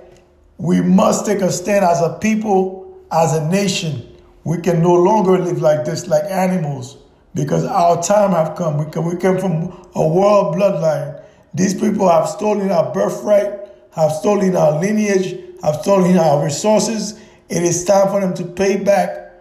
we 0.58 0.80
must 0.82 1.24
take 1.26 1.40
a 1.40 1.52
stand 1.52 1.84
as 1.84 2.02
a 2.02 2.18
people, 2.20 2.98
as 3.12 3.34
a 3.34 3.48
nation. 3.48 4.06
We 4.42 4.60
can 4.60 4.82
no 4.82 4.94
longer 4.94 5.38
live 5.38 5.62
like 5.62 5.84
this, 5.84 6.08
like 6.08 6.24
animals, 6.24 6.98
because 7.34 7.64
our 7.64 8.02
time 8.02 8.32
have 8.32 8.56
come. 8.56 8.84
We 8.84 8.90
come, 8.90 9.04
we 9.04 9.16
come 9.16 9.38
from 9.38 9.86
a 9.94 10.06
world 10.06 10.56
bloodline 10.56 11.22
these 11.54 11.74
people 11.74 12.08
have 12.08 12.28
stolen 12.28 12.70
our 12.70 12.92
birthright, 12.92 13.68
have 13.94 14.12
stolen 14.12 14.56
our 14.56 14.80
lineage, 14.80 15.38
have 15.62 15.76
stolen 15.76 16.16
our 16.16 16.44
resources. 16.44 17.18
It 17.48 17.62
is 17.62 17.84
time 17.84 18.08
for 18.08 18.20
them 18.20 18.34
to 18.34 18.44
pay 18.44 18.76
back, 18.76 19.32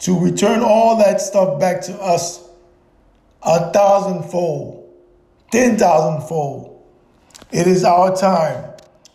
to 0.00 0.18
return 0.18 0.60
all 0.62 0.96
that 0.98 1.20
stuff 1.20 1.58
back 1.58 1.82
to 1.82 1.94
us 2.00 2.48
a 3.42 3.72
thousandfold, 3.72 4.88
ten 5.50 5.76
thousandfold. 5.76 6.82
It 7.50 7.66
is 7.66 7.84
our 7.84 8.14
time. 8.14 8.72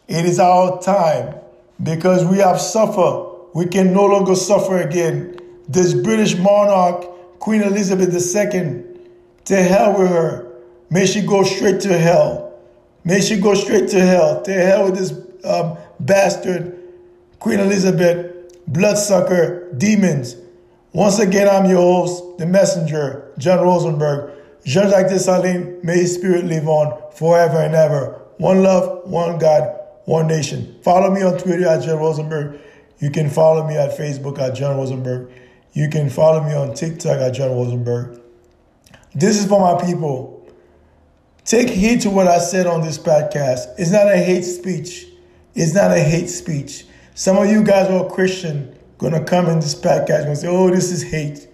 It 0.07 0.25
is 0.25 0.39
our 0.39 0.81
time 0.81 1.35
because 1.81 2.25
we 2.25 2.39
have 2.39 2.59
suffered. 2.59 3.29
We 3.53 3.67
can 3.67 3.93
no 3.93 4.05
longer 4.05 4.35
suffer 4.35 4.81
again. 4.81 5.39
This 5.67 5.93
British 5.93 6.35
monarch, 6.37 7.39
Queen 7.39 7.61
Elizabeth 7.61 8.13
II, 8.13 8.83
to 9.45 9.55
hell 9.55 9.97
with 9.97 10.09
her. 10.09 10.52
May 10.93 11.07
she 11.07 11.21
go 11.21 11.41
straight 11.41 11.81
to 11.81 11.97
hell. 11.97 12.53
May 13.03 13.19
she 13.19 13.39
go 13.39 13.55
straight 13.55 13.89
to 13.89 13.99
hell. 13.99 14.43
To 14.43 14.53
hell 14.53 14.85
with 14.85 14.95
this 14.95 15.11
um, 15.43 15.75
bastard, 15.99 16.79
Queen 17.39 17.59
Elizabeth, 17.59 18.61
bloodsucker, 18.67 19.73
demons. 19.73 20.35
Once 20.91 21.17
again, 21.17 21.49
I'm 21.49 21.67
your 21.67 21.81
host, 21.81 22.37
the 22.37 22.45
messenger, 22.45 23.33
John 23.39 23.61
Rosenberg. 23.61 24.37
Jean-Jacques 24.65 25.07
Dessalines, 25.07 25.83
may 25.83 25.97
his 25.97 26.13
spirit 26.13 26.45
live 26.45 26.67
on 26.67 27.11
forever 27.13 27.57
and 27.57 27.73
ever. 27.73 28.21
One 28.37 28.61
love, 28.61 29.09
one 29.09 29.39
God, 29.39 29.75
one 30.05 30.27
nation. 30.27 30.79
Follow 30.83 31.09
me 31.09 31.23
on 31.23 31.39
Twitter 31.39 31.67
at 31.67 31.83
John 31.83 31.97
Rosenberg. 31.97 32.59
You 32.99 33.09
can 33.09 33.31
follow 33.31 33.67
me 33.67 33.75
at 33.75 33.97
Facebook 33.97 34.37
at 34.37 34.53
John 34.53 34.77
Rosenberg. 34.77 35.31
You 35.73 35.89
can 35.89 36.11
follow 36.11 36.43
me 36.43 36.53
on 36.53 36.75
TikTok 36.75 37.19
at 37.19 37.31
John 37.31 37.49
Rosenberg. 37.49 38.21
This 39.15 39.39
is 39.39 39.47
for 39.47 39.59
my 39.59 39.83
people. 39.83 40.32
Take 41.45 41.69
heed 41.69 42.01
to 42.01 42.09
what 42.09 42.27
I 42.27 42.39
said 42.39 42.67
on 42.67 42.81
this 42.81 42.97
podcast. 42.97 43.67
It's 43.77 43.91
not 43.91 44.09
a 44.09 44.17
hate 44.17 44.43
speech. 44.43 45.07
It's 45.55 45.73
not 45.73 45.91
a 45.91 45.99
hate 45.99 46.27
speech. 46.27 46.85
Some 47.15 47.37
of 47.37 47.49
you 47.49 47.63
guys 47.63 47.89
who 47.89 47.97
are 47.97 48.09
Christian 48.09 48.73
gonna 48.97 49.23
come 49.23 49.47
in 49.47 49.59
this 49.59 49.75
podcast 49.75 50.25
and 50.25 50.37
say, 50.37 50.47
"Oh, 50.47 50.69
this 50.69 50.91
is 50.91 51.03
hate." 51.03 51.47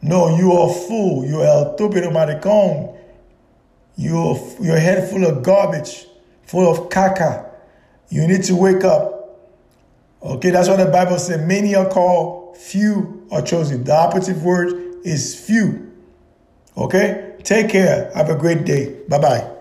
No, 0.00 0.36
you 0.36 0.52
are 0.52 0.70
a 0.70 0.72
fool. 0.72 1.26
You 1.26 1.42
are 1.42 1.66
a 1.66 1.74
stupid 1.74 2.04
maricón. 2.04 2.94
You're 3.96 4.38
your 4.60 4.78
head 4.78 5.08
full 5.10 5.24
of 5.24 5.42
garbage, 5.42 6.06
full 6.44 6.70
of 6.70 6.88
caca. 6.88 7.46
You 8.08 8.26
need 8.26 8.44
to 8.44 8.56
wake 8.56 8.84
up. 8.84 9.38
Okay, 10.22 10.50
that's 10.50 10.68
what 10.68 10.78
the 10.78 10.86
Bible 10.86 11.18
said. 11.18 11.46
Many 11.46 11.74
are 11.74 11.88
called, 11.88 12.56
few 12.56 13.26
are 13.30 13.42
chosen. 13.42 13.84
The 13.84 13.94
operative 13.94 14.42
word 14.42 14.74
is 15.04 15.38
few. 15.38 15.92
Okay? 16.76 17.25
Take 17.46 17.70
care. 17.70 18.10
Have 18.14 18.28
a 18.28 18.34
great 18.34 18.64
day. 18.64 18.92
Bye 19.08 19.18
bye. 19.18 19.55